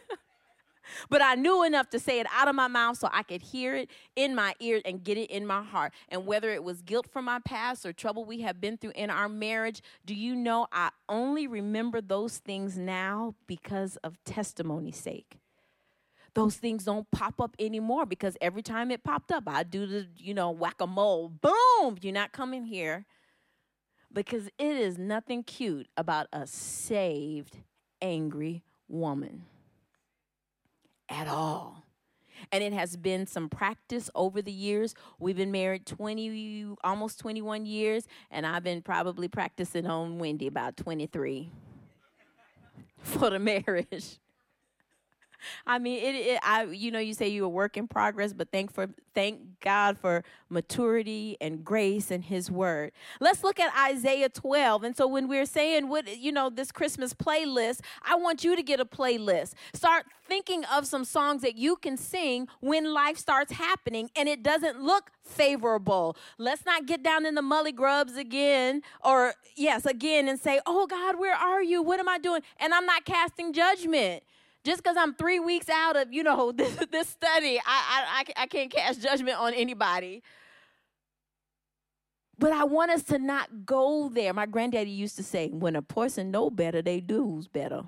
but 1.11 1.21
I 1.21 1.35
knew 1.35 1.65
enough 1.65 1.91
to 1.91 1.99
say 1.99 2.21
it 2.21 2.27
out 2.33 2.47
of 2.47 2.55
my 2.55 2.69
mouth 2.69 2.97
so 2.97 3.09
I 3.13 3.25
could 3.25 3.43
hear 3.43 3.75
it 3.75 3.91
in 4.15 4.35
my 4.35 4.55
ears 4.61 4.83
and 4.85 5.03
get 5.03 5.19
it 5.19 5.31
in 5.31 5.47
my 5.47 5.63
heart. 5.63 5.93
And 6.09 6.27
whether 6.27 6.51
it 6.51 6.63
was 6.63 6.83
guilt 6.83 7.09
from 7.11 7.25
my 7.25 7.41
past 7.45 7.85
or 7.85 7.93
trouble 7.93 8.25
we 8.25 8.43
have 8.43 8.61
been 8.61 8.79
through 8.79 8.93
in 8.95 9.11
our 9.11 9.29
marriage, 9.29 9.83
do 10.05 10.15
you 10.15 10.37
know 10.37 10.69
I 10.73 10.91
only 11.09 11.49
remember 11.49 12.01
those 12.01 12.39
things 12.39 12.79
now 12.79 13.35
because 13.49 13.97
of 13.97 14.23
testimony's 14.25 14.99
sake? 14.99 15.40
Those 16.35 16.57
things 16.57 16.85
don't 16.85 17.11
pop 17.11 17.41
up 17.41 17.57
anymore 17.59 18.07
because 18.07 18.37
every 18.41 18.63
time 18.63 18.91
it 18.91 19.03
popped 19.05 19.33
up, 19.33 19.45
I 19.47 19.63
do 19.63 19.87
the, 19.87 20.07
you 20.17 20.35
know, 20.35 20.51
whack 20.51 20.81
a 20.81 20.87
mole. 20.87 21.29
Boom, 21.29 21.99
you're 22.01 22.13
not 22.13 22.33
coming 22.33 22.65
here. 22.65 23.07
Because 24.13 24.47
it 24.59 24.77
is 24.77 24.99
nothing 24.99 25.45
cute 25.45 25.87
about 25.97 26.27
a 26.33 26.47
saved, 26.47 27.57
angry 28.03 28.65
woman 28.89 29.45
at 31.09 31.29
all. 31.29 31.85
And 32.51 32.65
it 32.65 32.73
has 32.73 32.97
been 32.97 33.27
some 33.27 33.49
practice 33.49 34.11
over 34.15 34.41
the 34.43 34.53
years. 34.53 34.95
We've 35.19 35.37
been 35.37 35.53
married 35.53 35.87
20, 35.87 36.75
almost 36.83 37.19
21 37.21 37.67
years, 37.67 38.09
and 38.31 38.47
I've 38.47 38.65
been 38.65 38.83
probably 38.83 39.29
practicing 39.29 39.87
on 39.87 40.19
Wendy 40.19 40.47
about 40.47 40.77
23 40.77 41.51
for 43.03 43.31
the 43.31 43.39
marriage. 43.39 44.19
I 45.67 45.79
mean, 45.79 46.03
it, 46.03 46.15
it. 46.15 46.41
I, 46.43 46.65
you 46.65 46.91
know, 46.91 46.99
you 46.99 47.15
say 47.15 47.29
you're 47.29 47.47
a 47.47 47.49
work 47.49 47.77
in 47.77 47.89
progress, 47.89 48.33
but 48.33 48.51
thank 48.51 48.73
for 48.73 48.89
thank 49.15 49.61
God 49.61 49.99
for 49.99 50.25
maturity 50.49 51.37
and 51.41 51.65
grace 51.65 52.11
and 52.11 52.25
His 52.25 52.51
Word. 52.51 52.93
Let's 53.21 53.43
look 53.43 53.59
at 53.61 53.73
Isaiah 53.91 54.29
12. 54.29 54.85
And 54.85 54.97
so, 54.97 55.07
when 55.07 55.29
we're 55.29 55.47
saying 55.47 55.89
what 55.89 56.19
you 56.19 56.33
know, 56.33 56.51
this 56.51 56.73
Christmas 56.73 57.15
playlist, 57.15 57.81
I 58.03 58.17
want 58.17 58.45
you 58.45 58.57
to 58.57 58.63
get 58.63 58.81
a 58.81 58.85
playlist. 58.85 59.55
Start 59.75 60.07
thinking 60.27 60.65
of 60.67 60.87
some 60.87 61.05
songs 61.05 61.43
that 61.43 61.57
you 61.57 61.77
can 61.77 61.97
sing 61.97 62.47
when 62.61 62.95
life 62.95 63.19
starts 63.19 63.53
happening 63.53 64.09
and 64.15 64.29
it 64.29 64.45
doesn't 64.45 64.81
look 64.81 65.11
favorable. 65.25 66.17
Let's 66.39 66.65
not 66.65 66.87
get 66.87 67.03
down 67.03 67.27
in 67.27 67.35
the 67.35 67.43
mully 67.43 67.75
grubs 67.75 68.17
again, 68.17 68.83
or 69.05 69.35
yes, 69.57 69.87
again, 69.87 70.29
and 70.29 70.39
say, 70.39 70.61
"Oh 70.67 70.87
God, 70.87 71.19
where 71.19 71.35
are 71.35 71.63
you? 71.63 71.83
What 71.83 72.01
am 72.01 72.09
I 72.09 72.19
doing?" 72.19 72.43
And 72.59 72.73
I'm 72.73 72.87
not 72.87 73.05
casting 73.05 73.53
judgment 73.53 74.23
just 74.65 74.83
because 74.83 74.97
I'm 74.97 75.15
three 75.15 75.41
weeks 75.41 75.69
out 75.69 75.97
of, 75.97 76.13
you 76.13 76.23
know, 76.23 76.53
this, 76.57 76.75
this 76.91 77.09
study, 77.09 77.59
I, 77.65 78.25
I, 78.37 78.43
I 78.43 78.47
can't 78.47 78.71
cast 78.71 79.03
judgment 79.03 79.39
on 79.39 79.55
anybody. 79.55 80.23
But 82.39 82.53
I 82.53 82.65
want 82.65 82.91
us 82.91 83.03
to 83.05 83.19
not 83.19 83.67
go 83.67 84.09
there. 84.09 84.33
My 84.33 84.47
granddaddy 84.47 84.91
used 84.91 85.17
to 85.17 85.23
say, 85.23 85.49
when 85.49 85.77
a 85.77 85.83
person 85.83 86.31
know 86.31 86.49
better, 86.49 86.81
they 86.81 87.01
do's 87.01 87.49
better. 87.49 87.83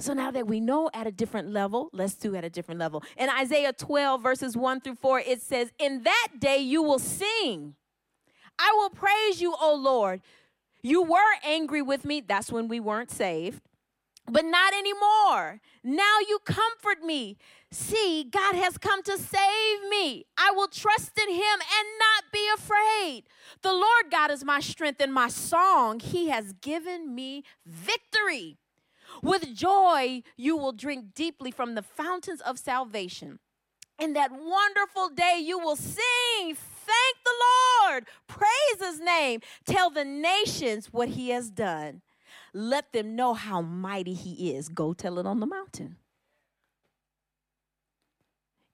So 0.00 0.14
now 0.14 0.30
that 0.30 0.46
we 0.46 0.60
know 0.60 0.90
at 0.94 1.06
a 1.06 1.12
different 1.12 1.50
level, 1.50 1.90
let's 1.92 2.14
do 2.14 2.34
at 2.34 2.44
a 2.44 2.50
different 2.50 2.80
level. 2.80 3.04
In 3.16 3.28
Isaiah 3.28 3.72
12, 3.72 4.22
verses 4.22 4.56
1 4.56 4.80
through 4.80 4.96
4, 4.96 5.20
it 5.20 5.42
says, 5.42 5.70
In 5.78 6.02
that 6.04 6.28
day 6.40 6.58
you 6.58 6.82
will 6.82 6.98
sing. 6.98 7.74
I 8.58 8.72
will 8.76 8.90
praise 8.90 9.40
you, 9.40 9.54
O 9.60 9.74
Lord. 9.74 10.22
You 10.82 11.02
were 11.02 11.18
angry 11.44 11.82
with 11.82 12.04
me. 12.04 12.22
That's 12.22 12.50
when 12.50 12.66
we 12.66 12.80
weren't 12.80 13.10
saved 13.10 13.60
but 14.26 14.44
not 14.44 14.72
anymore. 14.74 15.60
Now 15.82 16.18
you 16.28 16.38
comfort 16.44 17.04
me. 17.04 17.36
See, 17.70 18.24
God 18.24 18.54
has 18.54 18.78
come 18.78 19.02
to 19.04 19.16
save 19.16 19.88
me. 19.88 20.26
I 20.36 20.52
will 20.52 20.68
trust 20.68 21.12
in 21.18 21.30
him 21.30 21.38
and 21.38 21.88
not 21.98 22.24
be 22.32 22.48
afraid. 22.54 23.24
The 23.62 23.72
Lord 23.72 24.10
God 24.10 24.30
is 24.30 24.44
my 24.44 24.60
strength 24.60 25.00
and 25.00 25.12
my 25.12 25.28
song. 25.28 26.00
He 26.00 26.28
has 26.28 26.52
given 26.52 27.14
me 27.14 27.44
victory. 27.66 28.56
With 29.22 29.54
joy, 29.54 30.22
you 30.36 30.56
will 30.56 30.72
drink 30.72 31.14
deeply 31.14 31.50
from 31.50 31.74
the 31.74 31.82
fountains 31.82 32.40
of 32.40 32.58
salvation. 32.58 33.38
In 34.00 34.14
that 34.14 34.30
wonderful 34.32 35.10
day, 35.10 35.40
you 35.42 35.58
will 35.58 35.76
sing, 35.76 36.56
Thank 36.56 37.16
the 37.24 37.34
Lord, 37.84 38.06
praise 38.26 38.80
his 38.80 38.98
name, 38.98 39.40
tell 39.66 39.90
the 39.90 40.04
nations 40.04 40.88
what 40.90 41.10
he 41.10 41.30
has 41.30 41.50
done. 41.50 42.00
Let 42.52 42.92
them 42.92 43.16
know 43.16 43.34
how 43.34 43.60
mighty 43.60 44.14
he 44.14 44.54
is. 44.54 44.68
Go 44.68 44.92
tell 44.92 45.18
it 45.18 45.26
on 45.26 45.40
the 45.40 45.46
mountain. 45.46 45.96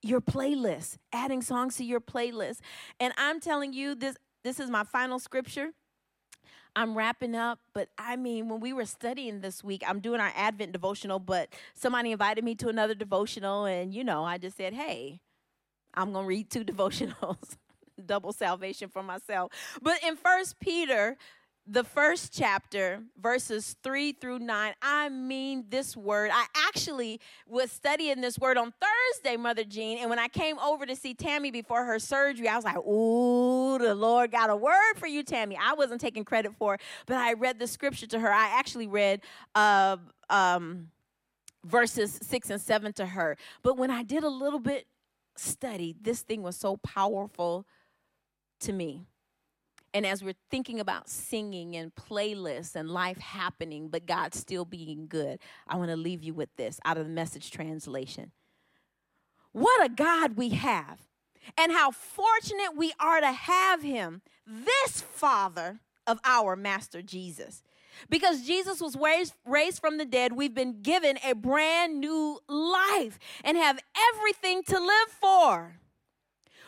Your 0.03 0.21
playlist, 0.21 0.99
adding 1.13 1.43
songs 1.43 1.77
to 1.77 1.85
your 1.85 2.01
playlist. 2.01 2.61
And 3.01 3.13
I'm 3.17 3.41
telling 3.41 3.73
you, 3.73 3.95
this, 3.95 4.17
this 4.45 4.61
is 4.61 4.71
my 4.71 4.85
final 4.85 5.19
scripture. 5.19 5.73
I'm 6.77 6.97
wrapping 6.97 7.35
up, 7.35 7.59
but 7.73 7.89
I 7.97 8.17
mean, 8.17 8.51
when 8.51 8.61
we 8.61 8.75
were 8.75 8.85
studying 8.85 9.41
this 9.41 9.65
week, 9.65 9.83
I'm 9.87 9.99
doing 9.99 10.21
our 10.21 10.33
Advent 10.37 10.73
devotional, 10.73 11.19
but 11.19 11.49
somebody 11.75 12.13
invited 12.13 12.45
me 12.45 12.55
to 12.57 12.69
another 12.69 12.95
devotional, 12.95 13.65
and 13.65 13.95
you 13.95 14.05
know, 14.05 14.25
I 14.25 14.37
just 14.37 14.59
said, 14.59 14.75
hey, 14.75 15.21
I'm 15.95 16.13
gonna 16.13 16.27
read 16.27 16.51
two 16.51 16.65
devotionals, 16.67 17.57
double 18.05 18.35
salvation 18.35 18.91
for 18.91 19.03
myself. 19.03 19.53
But 19.81 20.05
in 20.05 20.17
First 20.17 20.61
Peter 20.61 21.17
the 21.69 21.83
first 21.83 22.33
chapter, 22.33 23.03
verses 23.21 23.77
three 23.83 24.13
through 24.13 24.39
nine, 24.39 24.75
I 24.81 25.09
mean 25.09 25.65
this 25.69 25.97
word. 25.97 26.31
I 26.33 26.47
actually 26.69 27.21
was 27.49 27.73
studying 27.73 28.21
this 28.21 28.39
word 28.39 28.57
on 28.57 28.73
Thursday, 28.81 29.37
Mother 29.37 29.65
Jean, 29.65 29.99
and 29.99 30.09
when 30.09 30.19
I 30.19 30.29
came 30.29 30.59
over 30.61 30.87
to 30.87 30.95
see 30.95 31.15
Tammy 31.15 31.51
before 31.51 31.85
her 31.85 31.99
surgery, 31.99 32.49
I 32.49 32.57
was 32.57 32.65
like, 32.65 32.77
ooh, 32.79 33.79
the 33.79 33.95
Lord 33.95 34.31
got 34.31 34.51
a 34.51 34.57
word 34.57 34.95
for 34.97 35.07
you, 35.07 35.23
Tammy. 35.23 35.59
I 35.61 35.75
wasn't 35.75 36.01
taking 36.01 36.25
credit 36.25 36.53
for 36.57 36.75
it, 36.75 36.81
but 37.07 37.17
I 37.17 37.33
read 37.33 37.59
the 37.59 37.67
scripture 37.67 38.07
to 38.07 38.21
her. 38.21 38.33
I 38.33 38.47
actually 38.59 38.87
read 38.87 39.23
uh, 39.55 39.97
um, 40.31 40.89
verses 41.65 42.19
six 42.23 42.51
and 42.51 42.61
seven 42.61 42.93
to 42.95 43.07
her. 43.07 43.37
But 43.63 43.77
when 43.77 43.91
I 43.91 44.05
did 44.05 44.23
a 44.23 44.29
little 44.29 44.61
bit 44.61 44.87
study, 45.37 45.97
this 46.01 46.23
thing 46.23 46.43
was 46.43 46.57
so 46.57 46.77
powerful 46.77 47.67
to 48.61 48.73
me. 48.73 49.07
And 49.97 50.05
as 50.05 50.23
we're 50.23 50.35
thinking 50.51 50.79
about 50.79 51.09
singing 51.09 51.75
and 51.75 51.91
playlists 51.95 52.77
and 52.77 52.91
life 52.91 53.17
happening, 53.17 53.89
but 53.89 54.05
God 54.05 54.35
still 54.35 54.67
being 54.67 55.07
good, 55.09 55.39
I 55.67 55.77
want 55.77 55.89
to 55.89 55.97
leave 55.97 56.23
you 56.23 56.35
with 56.35 56.55
this 56.57 56.79
out 56.85 56.99
of 56.99 57.07
the 57.07 57.11
message 57.11 57.51
translation. 57.51 58.33
What 59.53 59.83
a 59.83 59.89
God 59.89 60.37
we 60.37 60.51
have, 60.51 61.01
and 61.57 61.73
how 61.73 61.93
fortunate 61.93 62.77
we 62.77 62.93
are 63.01 63.23
to 63.23 63.33
have 63.33 63.81
Him, 63.81 64.21
this 64.47 65.01
Father 65.01 65.81
of 66.07 66.21
our 66.27 66.57
Master 66.57 67.01
Jesus. 67.01 67.63
Because 68.11 68.47
Jesus 68.47 68.83
was 68.83 68.97
raised, 68.97 69.33
raised 69.47 69.81
from 69.81 69.97
the 69.97 70.05
dead, 70.05 70.35
we've 70.35 70.55
been 70.55 70.83
given 70.83 71.17
a 71.25 71.33
brand 71.33 72.01
new 72.01 72.39
life 72.51 73.19
and 73.43 73.57
have 73.57 73.81
everything 74.13 74.63
to 74.65 74.79
live 74.79 75.09
for. 75.09 75.81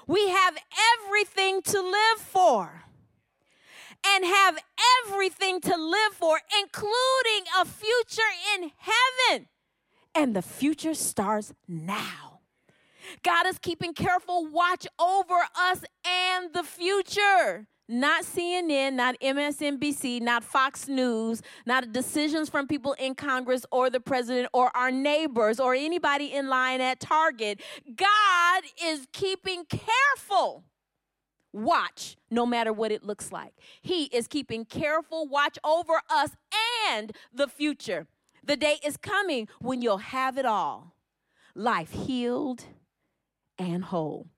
We 0.06 0.30
have 0.30 0.56
everything 0.96 1.60
to 1.60 1.82
live 1.82 2.20
for 2.20 2.84
and 4.06 4.24
have 4.24 4.58
everything 5.06 5.60
to 5.60 5.76
live 5.76 6.12
for, 6.12 6.40
including 6.60 7.44
a 7.60 7.64
future 7.64 8.22
in 8.56 8.70
heaven. 8.76 9.48
And 10.14 10.34
the 10.34 10.42
future 10.42 10.94
starts 10.94 11.52
now. 11.66 12.40
God 13.22 13.46
is 13.46 13.58
keeping 13.58 13.94
careful 13.94 14.46
watch 14.46 14.86
over 14.98 15.46
us 15.58 15.84
and 16.06 16.52
the 16.52 16.62
future. 16.62 17.66
Not 17.90 18.24
CNN, 18.24 18.92
not 18.94 19.18
MSNBC, 19.22 20.20
not 20.20 20.44
Fox 20.44 20.88
News, 20.88 21.40
not 21.64 21.90
decisions 21.90 22.50
from 22.50 22.66
people 22.66 22.92
in 22.98 23.14
Congress 23.14 23.64
or 23.72 23.88
the 23.88 24.00
president 24.00 24.48
or 24.52 24.70
our 24.76 24.90
neighbors 24.90 25.58
or 25.58 25.74
anybody 25.74 26.34
in 26.34 26.48
line 26.48 26.82
at 26.82 27.00
Target. 27.00 27.62
God 27.96 28.62
is 28.84 29.06
keeping 29.12 29.64
careful 29.64 30.64
watch 31.52 32.16
no 32.30 32.44
matter 32.46 32.72
what 32.72 32.92
it 32.92 33.04
looks 33.04 33.32
like. 33.32 33.52
He 33.80 34.04
is 34.04 34.28
keeping 34.28 34.64
careful 34.64 35.26
watch 35.26 35.58
over 35.64 36.00
us 36.10 36.30
and 36.90 37.12
the 37.32 37.48
future. 37.48 38.06
The 38.44 38.56
day 38.56 38.78
is 38.84 38.96
coming 38.96 39.48
when 39.60 39.82
you'll 39.82 39.98
have 39.98 40.38
it 40.38 40.46
all 40.46 40.94
life 41.54 41.90
healed 41.90 42.64
and 43.58 43.84
whole. 43.84 44.28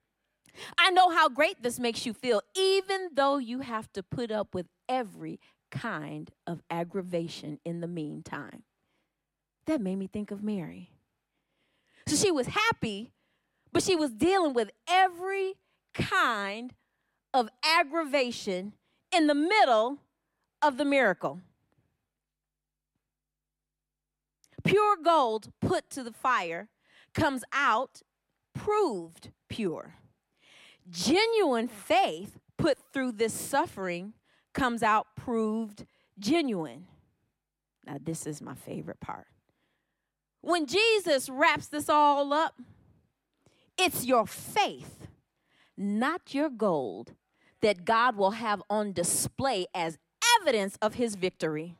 I 0.78 0.90
know 0.90 1.10
how 1.10 1.28
great 1.28 1.62
this 1.62 1.78
makes 1.78 2.06
you 2.06 2.12
feel, 2.12 2.42
even 2.56 3.10
though 3.14 3.38
you 3.38 3.60
have 3.60 3.92
to 3.92 4.02
put 4.02 4.30
up 4.30 4.54
with 4.54 4.66
every 4.88 5.38
kind 5.70 6.30
of 6.46 6.62
aggravation 6.70 7.58
in 7.64 7.80
the 7.80 7.86
meantime. 7.86 8.62
That 9.66 9.80
made 9.80 9.96
me 9.96 10.06
think 10.06 10.30
of 10.30 10.42
Mary. 10.42 10.90
So 12.06 12.16
she 12.16 12.30
was 12.30 12.48
happy, 12.48 13.12
but 13.72 13.82
she 13.82 13.94
was 13.94 14.10
dealing 14.10 14.54
with 14.54 14.70
every 14.88 15.54
kind 15.94 16.72
of 17.32 17.48
aggravation 17.64 18.72
in 19.14 19.26
the 19.26 19.34
middle 19.34 19.98
of 20.62 20.76
the 20.76 20.84
miracle. 20.84 21.40
Pure 24.64 24.96
gold 25.02 25.52
put 25.60 25.88
to 25.90 26.02
the 26.02 26.12
fire 26.12 26.68
comes 27.14 27.42
out 27.52 28.02
proved 28.54 29.30
pure. 29.48 29.94
Genuine 30.88 31.68
faith 31.68 32.38
put 32.58 32.78
through 32.92 33.12
this 33.12 33.32
suffering 33.32 34.12
comes 34.52 34.82
out 34.82 35.06
proved 35.16 35.86
genuine. 36.18 36.86
Now, 37.86 37.96
this 38.02 38.26
is 38.26 38.42
my 38.42 38.54
favorite 38.54 39.00
part. 39.00 39.26
When 40.42 40.66
Jesus 40.66 41.28
wraps 41.28 41.68
this 41.68 41.88
all 41.88 42.32
up, 42.32 42.54
it's 43.78 44.04
your 44.04 44.26
faith, 44.26 44.99
not 45.80 46.34
your 46.34 46.50
gold, 46.50 47.14
that 47.62 47.84
God 47.86 48.16
will 48.16 48.32
have 48.32 48.62
on 48.68 48.92
display 48.92 49.66
as 49.74 49.98
evidence 50.40 50.76
of 50.82 50.94
his 50.94 51.14
victory. 51.14 51.74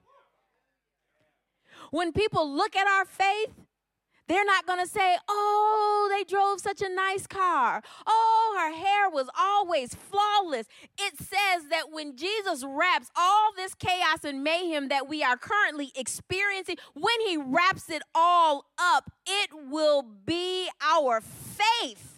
When 1.91 2.13
people 2.13 2.51
look 2.51 2.75
at 2.77 2.87
our 2.87 3.05
faith, 3.05 3.53
they're 4.27 4.45
not 4.45 4.65
going 4.65 4.79
to 4.79 4.87
say, 4.87 5.17
oh, 5.29 6.09
they 6.17 6.23
drove 6.23 6.61
such 6.61 6.81
a 6.83 6.89
nice 6.89 7.27
car. 7.27 7.83
Oh, 8.07 8.57
her 8.61 8.73
hair 8.73 9.11
was 9.11 9.29
always 9.37 9.95
flawless. 9.95 10.67
It 10.97 11.19
says 11.19 11.69
that 11.71 11.91
when 11.91 12.17
Jesus 12.17 12.65
wraps 12.65 13.11
all 13.17 13.51
this 13.57 13.75
chaos 13.75 14.25
and 14.25 14.45
mayhem 14.45 14.89
that 14.89 15.09
we 15.09 15.25
are 15.25 15.37
currently 15.37 15.91
experiencing, 15.97 16.77
when 16.95 17.21
he 17.27 17.37
wraps 17.37 17.91
it 17.91 18.03
all 18.15 18.67
up, 18.79 19.11
it 19.27 19.51
will 19.69 20.05
be 20.25 20.69
our 20.81 21.21
faith 21.21 22.10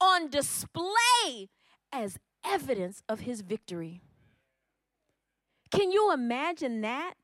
on 0.00 0.30
display 0.30 1.48
as 1.92 2.18
evidence 2.44 3.02
of 3.08 3.20
his 3.20 3.42
victory. 3.42 4.00
Can 5.70 5.92
you 5.92 6.12
imagine 6.12 6.80
that? 6.80 7.14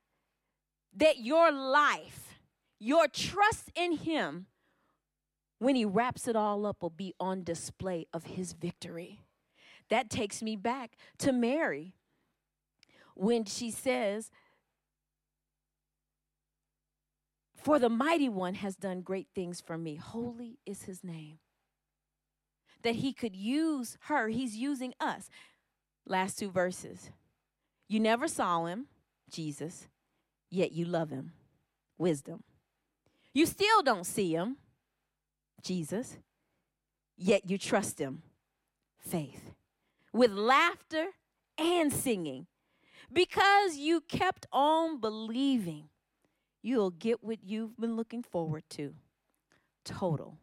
That 0.94 1.18
your 1.18 1.52
life, 1.52 2.38
your 2.78 3.08
trust 3.08 3.70
in 3.74 3.92
him, 3.92 4.46
when 5.58 5.74
he 5.74 5.84
wraps 5.84 6.28
it 6.28 6.36
all 6.36 6.66
up, 6.66 6.82
will 6.82 6.90
be 6.90 7.14
on 7.18 7.44
display 7.44 8.06
of 8.12 8.24
his 8.24 8.52
victory. 8.52 9.20
That 9.88 10.10
takes 10.10 10.42
me 10.42 10.56
back 10.56 10.96
to 11.18 11.32
Mary 11.32 11.94
when 13.14 13.44
she 13.44 13.70
says, 13.70 14.30
For 17.54 17.78
the 17.78 17.88
mighty 17.88 18.28
one 18.28 18.54
has 18.54 18.76
done 18.76 19.00
great 19.00 19.28
things 19.34 19.60
for 19.60 19.76
me. 19.76 19.96
Holy 19.96 20.58
is 20.66 20.84
his 20.84 21.02
name 21.02 21.38
that 22.82 22.96
he 22.96 23.12
could 23.12 23.34
use 23.34 23.98
her. 24.02 24.28
He's 24.28 24.56
using 24.56 24.94
us. 25.00 25.28
Last 26.06 26.38
two 26.38 26.50
verses. 26.50 27.10
You 27.88 28.00
never 28.00 28.28
saw 28.28 28.64
him, 28.66 28.86
Jesus, 29.30 29.88
yet 30.50 30.72
you 30.72 30.84
love 30.84 31.10
him. 31.10 31.32
Wisdom. 31.98 32.42
You 33.32 33.46
still 33.46 33.82
don't 33.82 34.06
see 34.06 34.34
him, 34.34 34.56
Jesus, 35.62 36.16
yet 37.16 37.48
you 37.48 37.58
trust 37.58 37.98
him. 37.98 38.22
Faith. 38.98 39.52
With 40.12 40.30
laughter 40.32 41.08
and 41.58 41.92
singing. 41.92 42.46
Because 43.12 43.76
you 43.76 44.00
kept 44.00 44.46
on 44.52 45.00
believing, 45.00 45.88
you'll 46.62 46.90
get 46.90 47.22
what 47.22 47.38
you've 47.44 47.78
been 47.78 47.96
looking 47.96 48.22
forward 48.22 48.64
to 48.70 48.94
total 49.84 50.38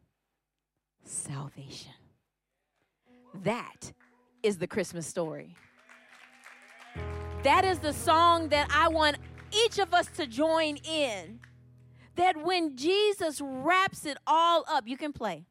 salvation. 1.03 1.91
That 3.41 3.91
is 4.43 4.57
the 4.57 4.67
Christmas 4.67 5.07
story. 5.07 5.55
That 7.43 7.65
is 7.65 7.79
the 7.79 7.93
song 7.93 8.49
that 8.49 8.69
I 8.73 8.87
want 8.87 9.17
each 9.51 9.79
of 9.79 9.93
us 9.93 10.07
to 10.17 10.27
join 10.27 10.77
in. 10.77 11.39
That 12.15 12.37
when 12.37 12.77
Jesus 12.77 13.41
wraps 13.41 14.05
it 14.05 14.17
all 14.27 14.63
up, 14.67 14.87
you 14.87 14.97
can 14.97 15.13
play. 15.13 15.45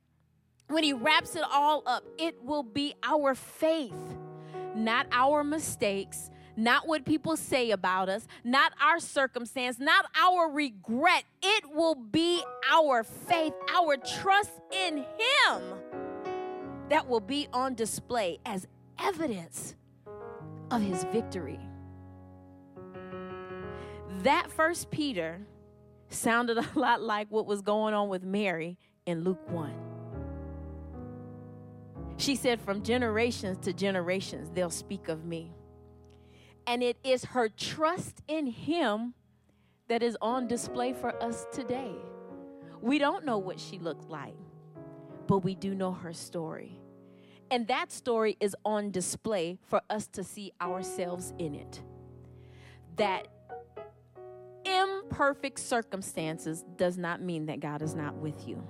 When 0.68 0.85
he 0.85 0.93
wraps 0.93 1.35
it 1.35 1.43
all 1.43 1.83
up, 1.87 2.05
it 2.18 2.43
will 2.43 2.62
be 2.62 2.95
our 3.03 3.35
faith, 3.35 3.93
not 4.74 5.07
our 5.12 5.43
mistakes, 5.43 6.30
not 6.57 6.87
what 6.87 7.05
people 7.05 7.37
say 7.37 7.72
about 7.72 8.09
us, 8.09 8.26
not 8.45 8.72
our 8.80 9.01
circumstance, 9.01 9.78
not 9.78 10.07
our 10.18 10.51
regret. 10.51 11.24
It 11.43 11.64
will 11.74 11.95
be 11.95 12.43
our 12.70 13.03
faith, 13.03 13.53
our 13.74 13.97
trust 13.97 14.53
in 14.70 14.99
Him 14.99 15.62
that 16.93 17.09
will 17.09 17.20
be 17.20 17.49
on 17.55 17.74
display 17.74 18.38
as 18.45 18.68
evidence 19.01 19.76
of 20.70 20.82
His 20.82 21.05
victory. 21.05 21.59
That 24.22 24.53
first 24.53 24.90
Peter 24.90 25.40
sounded 26.11 26.59
a 26.76 26.78
lot 26.78 27.01
like 27.01 27.28
what 27.30 27.47
was 27.47 27.62
going 27.62 27.95
on 27.95 28.11
with 28.11 28.24
Mary 28.24 28.76
in 29.07 29.24
Luke 29.24 29.40
1. 29.49 29.72
She 32.18 32.36
said, 32.36 32.61
From 32.61 32.82
generations 32.82 33.57
to 33.64 33.72
generations, 33.72 34.51
they'll 34.51 34.68
speak 34.68 35.09
of 35.09 35.24
me. 35.24 35.51
And 36.66 36.82
it 36.82 36.99
is 37.03 37.24
her 37.24 37.49
trust 37.49 38.20
in 38.28 38.47
Him 38.47 39.14
that 39.88 40.03
is 40.03 40.18
on 40.20 40.47
display 40.47 40.93
for 40.93 41.20
us 41.22 41.47
today. 41.55 41.95
We 42.82 42.99
don't 42.99 43.24
know 43.24 43.38
what 43.38 43.59
she 43.59 43.78
looked 43.78 44.11
like, 44.11 44.36
but 45.26 45.38
we 45.38 45.55
do 45.55 45.74
know 45.74 45.93
her 45.93 46.12
story. 46.12 46.82
And 47.53 47.69
that 47.69 47.93
story 47.93 48.39
is 48.41 48.57
on 48.65 48.91
display 48.91 49.59
for 49.69 49.83
us 49.91 50.07
to 50.13 50.25
see 50.25 50.55
ourselves 50.59 51.35
in 51.39 51.55
it. 51.55 51.83
That 52.97 53.29
imperfect 54.65 55.59
circumstances 55.59 56.65
does 56.79 56.97
not 56.97 57.21
mean 57.21 57.45
that 57.47 57.61
God 57.61 57.83
is 57.83 57.95
not 57.95 58.15
with 58.15 58.49
you. 58.49 58.67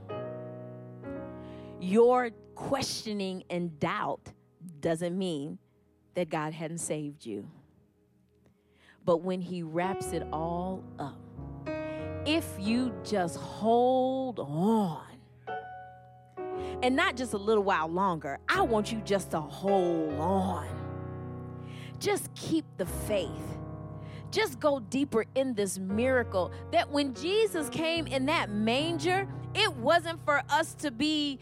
Your 1.81 2.31
questioning 2.57 3.45
and 3.51 3.79
doubt 3.79 4.33
doesn't 4.81 5.17
mean 5.17 5.59
that 6.15 6.29
God 6.29 6.53
hadn't 6.53 6.79
saved 6.79 7.25
you. 7.25 7.49
But 9.05 9.19
when 9.19 9.41
He 9.41 9.63
wraps 9.63 10.07
it 10.13 10.27
all 10.33 10.83
up, 10.99 11.21
if 12.27 12.57
you 12.59 12.93
just 13.05 13.37
hold 13.37 14.41
on, 14.41 15.12
and 16.83 16.97
not 16.97 17.17
just 17.17 17.33
a 17.33 17.39
little 17.39 17.63
while 17.63 17.89
longer, 17.89 18.39
I 18.49 18.63
want 18.63 18.93
you 18.93 19.01
just 19.05 19.31
to 19.31 19.41
hold 19.41 20.15
on. 20.19 20.67
Just 21.99 22.35
keep 22.35 22.65
the 22.77 22.87
faith. 22.87 23.29
Just 24.33 24.59
go 24.59 24.81
deeper 24.81 25.25
in 25.35 25.55
this 25.55 25.79
miracle 25.79 26.51
that 26.73 26.91
when 26.91 27.15
Jesus 27.15 27.69
came 27.69 28.07
in 28.07 28.27
that 28.27 28.51
manger, 28.51 29.29
it 29.55 29.73
wasn't 29.77 30.25
for 30.25 30.43
us 30.49 30.75
to 30.77 30.91
be 30.91 31.39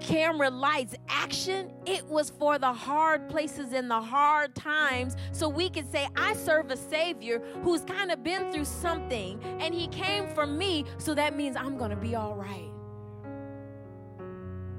camera 0.00 0.50
lights 0.50 0.94
action, 1.08 1.70
it 1.86 2.04
was 2.06 2.30
for 2.30 2.58
the 2.58 2.72
hard 2.72 3.28
places 3.28 3.72
and 3.72 3.90
the 3.90 4.00
hard 4.00 4.54
times. 4.54 5.16
So 5.32 5.48
we 5.48 5.70
could 5.70 5.90
say, 5.90 6.08
I 6.16 6.34
serve 6.34 6.70
a 6.70 6.76
Savior 6.76 7.40
who's 7.62 7.82
kind 7.82 8.10
of 8.10 8.22
been 8.22 8.52
through 8.52 8.66
something 8.66 9.40
and 9.60 9.72
He 9.74 9.86
came 9.88 10.26
for 10.34 10.46
me. 10.46 10.84
So 10.98 11.14
that 11.14 11.36
means 11.36 11.56
I'm 11.56 11.78
going 11.78 11.90
to 11.90 11.96
be 11.96 12.16
all 12.16 12.34
right. 12.34 12.73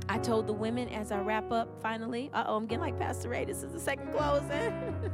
I 0.07 0.17
told 0.19 0.47
the 0.47 0.53
women 0.53 0.89
as 0.89 1.11
I 1.11 1.19
wrap 1.19 1.51
up 1.51 1.81
finally, 1.81 2.29
uh 2.33 2.45
oh, 2.47 2.55
I'm 2.55 2.65
getting 2.67 2.81
like 2.81 2.99
Pastor 2.99 3.29
Ray. 3.29 3.45
This 3.45 3.63
is 3.63 3.73
the 3.73 3.79
second 3.79 4.13
closing. 4.13 5.11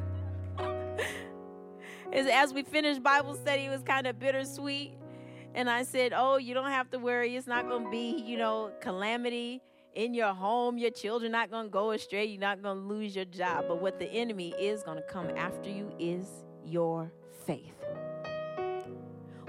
as 2.32 2.54
we 2.54 2.64
finished 2.64 3.02
Bible 3.02 3.36
study, 3.36 3.66
it 3.66 3.70
was 3.70 3.82
kind 3.84 4.06
of 4.08 4.20
bittersweet. 4.20 4.94
And 5.54 5.70
I 5.70 5.84
said, 5.84 6.14
Oh, 6.16 6.38
you 6.38 6.54
don't 6.54 6.72
have 6.72 6.90
to 6.92 7.00
worry. 7.00 7.36
It's 7.36 7.48
not 7.48 7.68
going 7.68 7.86
to 7.86 7.92
be, 7.92 8.24
you 8.26 8.38
know, 8.38 8.72
calamity 8.82 9.62
in 9.94 10.14
your 10.14 10.34
home, 10.34 10.78
your 10.78 10.92
children 10.92 11.32
not 11.32 11.52
going 11.52 11.66
to 11.66 11.70
go 11.70 11.92
astray, 11.92 12.26
you're 12.26 12.40
not 12.40 12.62
going 12.62 12.78
to 12.78 12.84
lose 12.84 13.16
your 13.16 13.26
job. 13.26 13.66
But 13.68 13.82
what 13.82 14.00
the 14.00 14.06
enemy 14.06 14.54
is 14.60 14.84
going 14.84 14.98
to 14.98 15.04
come 15.04 15.30
after 15.36 15.70
you 15.70 15.92
is 16.00 16.28
your 16.66 17.12
faith. 17.46 17.76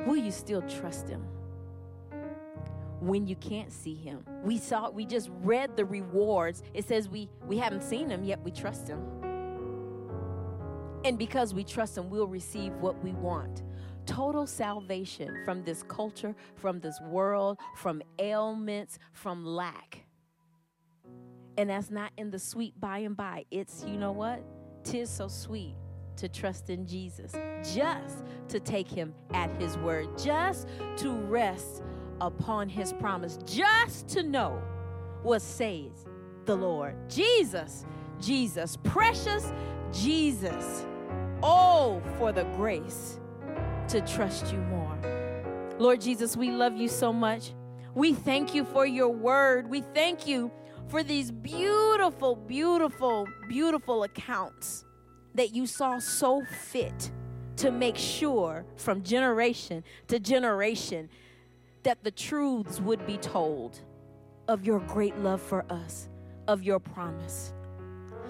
Will 0.07 0.17
you 0.17 0.33
still 0.33 0.63
trust 0.63 1.09
him 1.09 1.25
when 3.03 3.27
you 3.27 3.37
can't 3.37 3.73
see 3.73 3.95
him? 3.95 4.25
We 4.45 4.59
saw 4.59 4.91
we 4.91 5.05
just 5.05 5.31
read 5.43 5.77
the 5.77 5.85
rewards. 5.85 6.63
It 6.75 6.87
says 6.87 7.09
we 7.09 7.29
we 7.47 7.59
haven't 7.59 7.83
seen 7.83 8.09
him 8.09 8.25
yet 8.25 8.41
we 8.43 8.51
trust 8.51 8.89
him. 8.89 9.01
And 11.05 11.19
because 11.19 11.53
we 11.53 11.65
trust 11.65 11.99
him, 11.99 12.11
we'll 12.11 12.29
receive 12.29 12.73
what 12.75 13.03
we 13.03 13.13
want 13.13 13.63
total 14.05 14.47
salvation 14.47 15.43
from 15.45 15.63
this 15.63 15.85
culture, 15.85 16.35
from 16.57 16.81
this 16.81 17.01
world, 17.03 17.59
from 17.77 18.03
ailments, 18.19 18.99
from 19.13 19.45
lack. 19.45 20.05
And 21.57 21.71
that's 21.71 21.91
not 21.91 22.13
in 22.17 22.31
the 22.31 22.39
sweet 22.39 22.79
by 22.81 22.99
and 22.99 23.17
by. 23.17 23.45
It's, 23.51 23.85
you 23.87 23.97
know 23.97 24.13
what? 24.13 24.43
Tis 24.85 25.11
so 25.11 25.29
sweet 25.29 25.75
to 26.17 26.29
trust 26.29 26.71
in 26.71 26.87
Jesus, 26.87 27.33
just 27.75 28.25
to 28.49 28.61
take 28.61 28.89
him 28.89 29.15
at 29.33 29.51
his 29.61 29.77
word, 29.79 30.09
just 30.19 30.69
to 30.97 31.11
rest 31.11 31.83
upon 32.21 32.69
his 32.69 32.93
promise, 32.93 33.39
just 33.45 34.09
to 34.09 34.23
know 34.23 34.61
what 35.23 35.43
says 35.43 36.07
the 36.45 36.57
Lord. 36.57 36.97
Jesus, 37.09 37.85
Jesus, 38.21 38.77
precious 38.85 39.53
Jesus. 39.93 40.87
Oh, 41.43 42.03
for 42.19 42.33
the 42.33 42.45
grace 42.57 43.21
to 43.89 44.01
trust 44.03 44.53
you 44.53 44.59
more. 44.59 44.99
Lord 45.79 46.01
Jesus, 46.01 46.37
we 46.37 46.51
love 46.51 46.77
you 46.77 46.89
so 46.89 47.13
much. 47.13 47.53
We 47.95 48.15
thank 48.15 48.55
you 48.55 48.65
for 48.65 48.87
your 48.87 49.09
word. 49.09 49.69
We 49.69 49.81
thank 49.81 50.27
you 50.27 50.51
for 50.89 51.03
these 51.03 51.31
beautiful, 51.31 52.37
beautiful, 52.37 53.27
beautiful 53.49 54.05
accounts 54.05 54.85
that 55.35 55.55
you 55.55 55.67
saw 55.67 55.99
so 55.99 56.43
fit 56.45 57.11
to 57.57 57.71
make 57.71 57.97
sure 57.97 58.65
from 58.77 59.03
generation 59.03 59.85
to 60.09 60.19
generation 60.19 61.09
that 61.83 62.05
the 62.05 62.11
truths 62.11 62.81
would 62.81 63.07
be 63.07 63.19
told 63.19 63.81
of 64.49 64.65
your 64.65 64.81
great 64.81 65.17
love 65.19 65.41
for 65.41 65.65
us, 65.71 66.09
of 66.49 66.63
your 66.63 66.79
promise. 66.79 67.53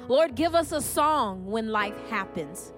Lord, 0.09 0.35
give 0.35 0.55
us 0.55 0.73
a 0.73 0.81
song 0.81 1.47
when 1.47 1.69
life 1.69 1.97
happens. 2.09 2.73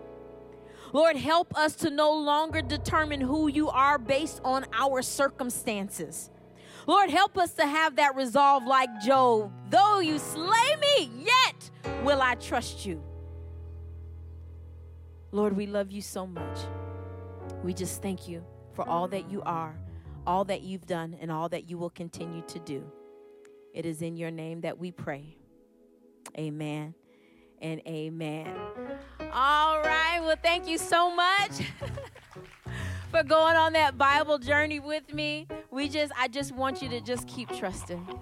Lord, 0.92 1.16
help 1.16 1.56
us 1.56 1.74
to 1.76 1.90
no 1.90 2.12
longer 2.12 2.62
determine 2.62 3.20
who 3.20 3.48
you 3.48 3.68
are 3.68 3.98
based 3.98 4.40
on 4.44 4.66
our 4.72 5.02
circumstances. 5.02 6.30
Lord, 6.86 7.10
help 7.10 7.38
us 7.38 7.54
to 7.54 7.66
have 7.66 7.96
that 7.96 8.14
resolve 8.14 8.64
like 8.64 8.90
Job. 9.00 9.50
Though 9.70 10.00
you 10.00 10.18
slay 10.18 10.76
me, 10.80 11.10
yet 11.18 11.70
will 12.04 12.20
I 12.20 12.34
trust 12.36 12.84
you. 12.84 13.02
Lord, 15.32 15.56
we 15.56 15.66
love 15.66 15.90
you 15.90 16.02
so 16.02 16.26
much. 16.26 16.58
We 17.64 17.74
just 17.74 18.02
thank 18.02 18.28
you 18.28 18.44
for 18.74 18.88
all 18.88 19.08
that 19.08 19.28
you 19.30 19.42
are, 19.42 19.76
all 20.26 20.44
that 20.44 20.62
you've 20.62 20.86
done, 20.86 21.16
and 21.20 21.30
all 21.30 21.48
that 21.50 21.68
you 21.68 21.78
will 21.78 21.90
continue 21.90 22.42
to 22.48 22.58
do. 22.60 22.84
It 23.72 23.86
is 23.86 24.02
in 24.02 24.16
your 24.16 24.30
name 24.30 24.60
that 24.62 24.78
we 24.78 24.92
pray. 24.92 25.36
Amen 26.38 26.94
and 27.60 27.80
amen. 27.86 28.54
All 29.32 29.80
right. 29.80 30.20
Well, 30.20 30.36
thank 30.42 30.68
you 30.68 30.78
so 30.78 31.14
much. 31.14 31.50
for 33.14 33.22
going 33.22 33.54
on 33.54 33.72
that 33.74 33.96
Bible 33.96 34.38
journey 34.38 34.80
with 34.80 35.14
me. 35.14 35.46
We 35.70 35.88
just, 35.88 36.12
I 36.18 36.26
just 36.26 36.50
want 36.50 36.82
you 36.82 36.88
to 36.88 37.00
just 37.00 37.28
keep 37.28 37.48
trusting. 37.48 38.20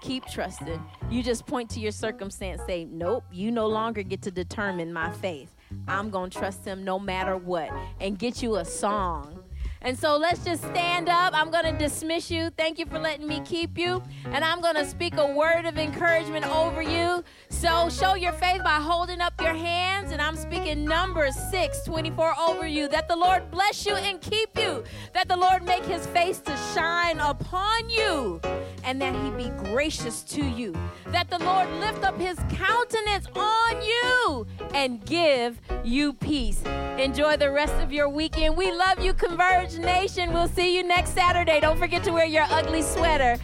Keep 0.00 0.26
trusting. 0.28 0.82
You 1.10 1.22
just 1.22 1.46
point 1.46 1.68
to 1.70 1.80
your 1.80 1.92
circumstance, 1.92 2.62
say, 2.66 2.86
Nope, 2.86 3.24
you 3.30 3.50
no 3.50 3.66
longer 3.66 4.02
get 4.02 4.22
to 4.22 4.30
determine 4.30 4.94
my 4.94 5.12
faith. 5.12 5.54
I'm 5.86 6.08
going 6.08 6.30
to 6.30 6.38
trust 6.38 6.64
him 6.64 6.84
no 6.84 6.98
matter 6.98 7.36
what. 7.36 7.70
And 8.00 8.18
get 8.18 8.42
you 8.42 8.56
a 8.56 8.64
song 8.64 9.39
and 9.82 9.98
so 9.98 10.16
let's 10.16 10.44
just 10.44 10.62
stand 10.62 11.08
up. 11.08 11.32
I'm 11.34 11.50
going 11.50 11.64
to 11.64 11.72
dismiss 11.72 12.30
you. 12.30 12.50
Thank 12.50 12.78
you 12.78 12.86
for 12.86 12.98
letting 12.98 13.26
me 13.26 13.40
keep 13.40 13.78
you. 13.78 14.02
And 14.26 14.44
I'm 14.44 14.60
going 14.60 14.74
to 14.74 14.84
speak 14.84 15.16
a 15.16 15.26
word 15.32 15.64
of 15.64 15.78
encouragement 15.78 16.46
over 16.46 16.82
you. 16.82 17.24
So 17.48 17.88
show 17.88 18.14
your 18.14 18.32
faith 18.32 18.62
by 18.62 18.78
holding 18.80 19.20
up 19.20 19.40
your 19.40 19.54
hands. 19.54 20.12
And 20.12 20.20
I'm 20.20 20.36
speaking 20.36 20.84
Numbers 20.84 21.34
6 21.50 21.82
24 21.84 22.34
over 22.38 22.66
you. 22.66 22.88
That 22.88 23.08
the 23.08 23.16
Lord 23.16 23.50
bless 23.50 23.86
you 23.86 23.94
and 23.94 24.20
keep 24.20 24.58
you. 24.58 24.84
That 25.14 25.28
the 25.28 25.36
Lord 25.36 25.64
make 25.64 25.84
his 25.84 26.06
face 26.08 26.40
to 26.40 26.56
shine 26.74 27.18
upon 27.18 27.88
you. 27.88 28.40
And 28.84 29.00
that 29.00 29.14
he 29.14 29.30
be 29.30 29.50
gracious 29.70 30.22
to 30.24 30.44
you. 30.44 30.74
That 31.06 31.30
the 31.30 31.38
Lord 31.38 31.68
lift 31.80 32.04
up 32.04 32.18
his 32.18 32.38
countenance 32.50 33.26
on 33.34 33.82
you 33.82 34.46
and 34.74 35.04
give 35.04 35.60
you 35.84 36.12
peace. 36.12 36.62
Enjoy 36.98 37.36
the 37.36 37.50
rest 37.50 37.74
of 37.74 37.92
your 37.92 38.08
weekend. 38.08 38.56
We 38.56 38.72
love 38.72 39.00
you, 39.00 39.14
Converge 39.14 39.78
Nation. 39.78 40.32
We'll 40.32 40.48
see 40.48 40.76
you 40.76 40.82
next 40.82 41.10
Saturday. 41.10 41.60
Don't 41.60 41.78
forget 41.78 42.04
to 42.04 42.12
wear 42.12 42.26
your 42.26 42.46
ugly 42.50 42.82
sweater. 42.82 43.36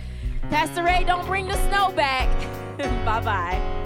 Pastor 0.50 0.84
Ray, 0.84 1.04
don't 1.04 1.26
bring 1.26 1.48
the 1.48 1.56
snow 1.68 1.90
back. 1.92 2.28
bye 3.04 3.20
bye. 3.20 3.85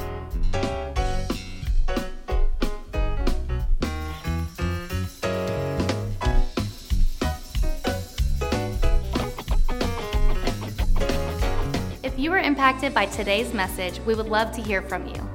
You 12.21 12.31
were 12.31 12.39
impacted 12.39 12.93
by 12.93 13.07
today's 13.07 13.55
message, 13.55 13.99
we 14.01 14.15
would 14.15 14.29
love 14.29 14.53
to 14.53 14.61
hear 14.61 14.83
from 14.83 15.07
you. 15.07 15.31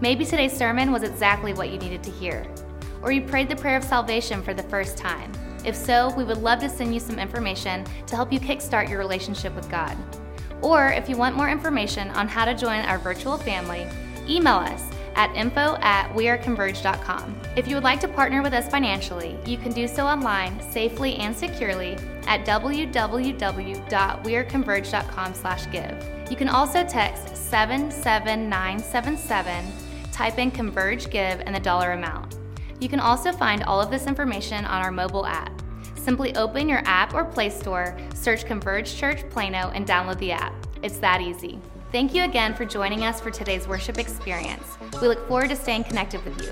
Maybe 0.00 0.24
today's 0.24 0.52
sermon 0.52 0.90
was 0.90 1.04
exactly 1.04 1.54
what 1.54 1.70
you 1.70 1.78
needed 1.78 2.02
to 2.02 2.10
hear, 2.10 2.44
or 3.02 3.12
you 3.12 3.22
prayed 3.22 3.48
the 3.48 3.54
prayer 3.54 3.76
of 3.76 3.84
salvation 3.84 4.42
for 4.42 4.52
the 4.52 4.64
first 4.64 4.98
time. 4.98 5.30
If 5.64 5.76
so, 5.76 6.12
we 6.16 6.24
would 6.24 6.38
love 6.38 6.58
to 6.58 6.68
send 6.68 6.92
you 6.92 6.98
some 6.98 7.20
information 7.20 7.86
to 8.08 8.16
help 8.16 8.32
you 8.32 8.40
kickstart 8.40 8.88
your 8.88 8.98
relationship 8.98 9.54
with 9.54 9.70
God. 9.70 9.96
Or 10.60 10.88
if 10.88 11.08
you 11.08 11.16
want 11.16 11.36
more 11.36 11.48
information 11.48 12.10
on 12.10 12.26
how 12.26 12.44
to 12.44 12.54
join 12.54 12.80
our 12.80 12.98
virtual 12.98 13.38
family, 13.38 13.86
email 14.28 14.56
us 14.56 14.82
at 15.14 15.32
info 15.36 15.76
at 15.80 16.12
weareconverge.com. 16.14 17.40
If 17.56 17.68
you 17.68 17.76
would 17.76 17.84
like 17.84 18.00
to 18.00 18.08
partner 18.08 18.42
with 18.42 18.52
us 18.52 18.68
financially, 18.68 19.38
you 19.46 19.56
can 19.56 19.70
do 19.72 19.86
so 19.86 20.04
online 20.06 20.60
safely 20.72 21.14
and 21.16 21.36
securely 21.36 21.96
at 22.26 22.44
www.weareconverge.com 22.44 25.34
slash 25.34 25.70
give. 25.70 26.23
You 26.34 26.38
can 26.38 26.48
also 26.48 26.82
text 26.82 27.36
77977, 27.36 29.72
type 30.10 30.36
in 30.36 30.50
Converge 30.50 31.08
Give 31.08 31.38
and 31.38 31.54
the 31.54 31.60
dollar 31.60 31.92
amount. 31.92 32.34
You 32.80 32.88
can 32.88 32.98
also 32.98 33.30
find 33.30 33.62
all 33.62 33.80
of 33.80 33.88
this 33.88 34.08
information 34.08 34.64
on 34.64 34.82
our 34.82 34.90
mobile 34.90 35.26
app. 35.26 35.62
Simply 35.94 36.34
open 36.34 36.68
your 36.68 36.82
app 36.86 37.14
or 37.14 37.24
Play 37.24 37.50
Store, 37.50 37.96
search 38.14 38.46
Converge 38.46 38.96
Church 38.96 39.22
Plano, 39.30 39.70
and 39.76 39.86
download 39.86 40.18
the 40.18 40.32
app. 40.32 40.52
It's 40.82 40.98
that 40.98 41.20
easy. 41.20 41.60
Thank 41.92 42.12
you 42.12 42.24
again 42.24 42.52
for 42.52 42.64
joining 42.64 43.04
us 43.04 43.20
for 43.20 43.30
today's 43.30 43.68
worship 43.68 43.96
experience. 43.96 44.76
We 45.00 45.06
look 45.06 45.28
forward 45.28 45.50
to 45.50 45.56
staying 45.56 45.84
connected 45.84 46.24
with 46.24 46.42
you. 46.42 46.50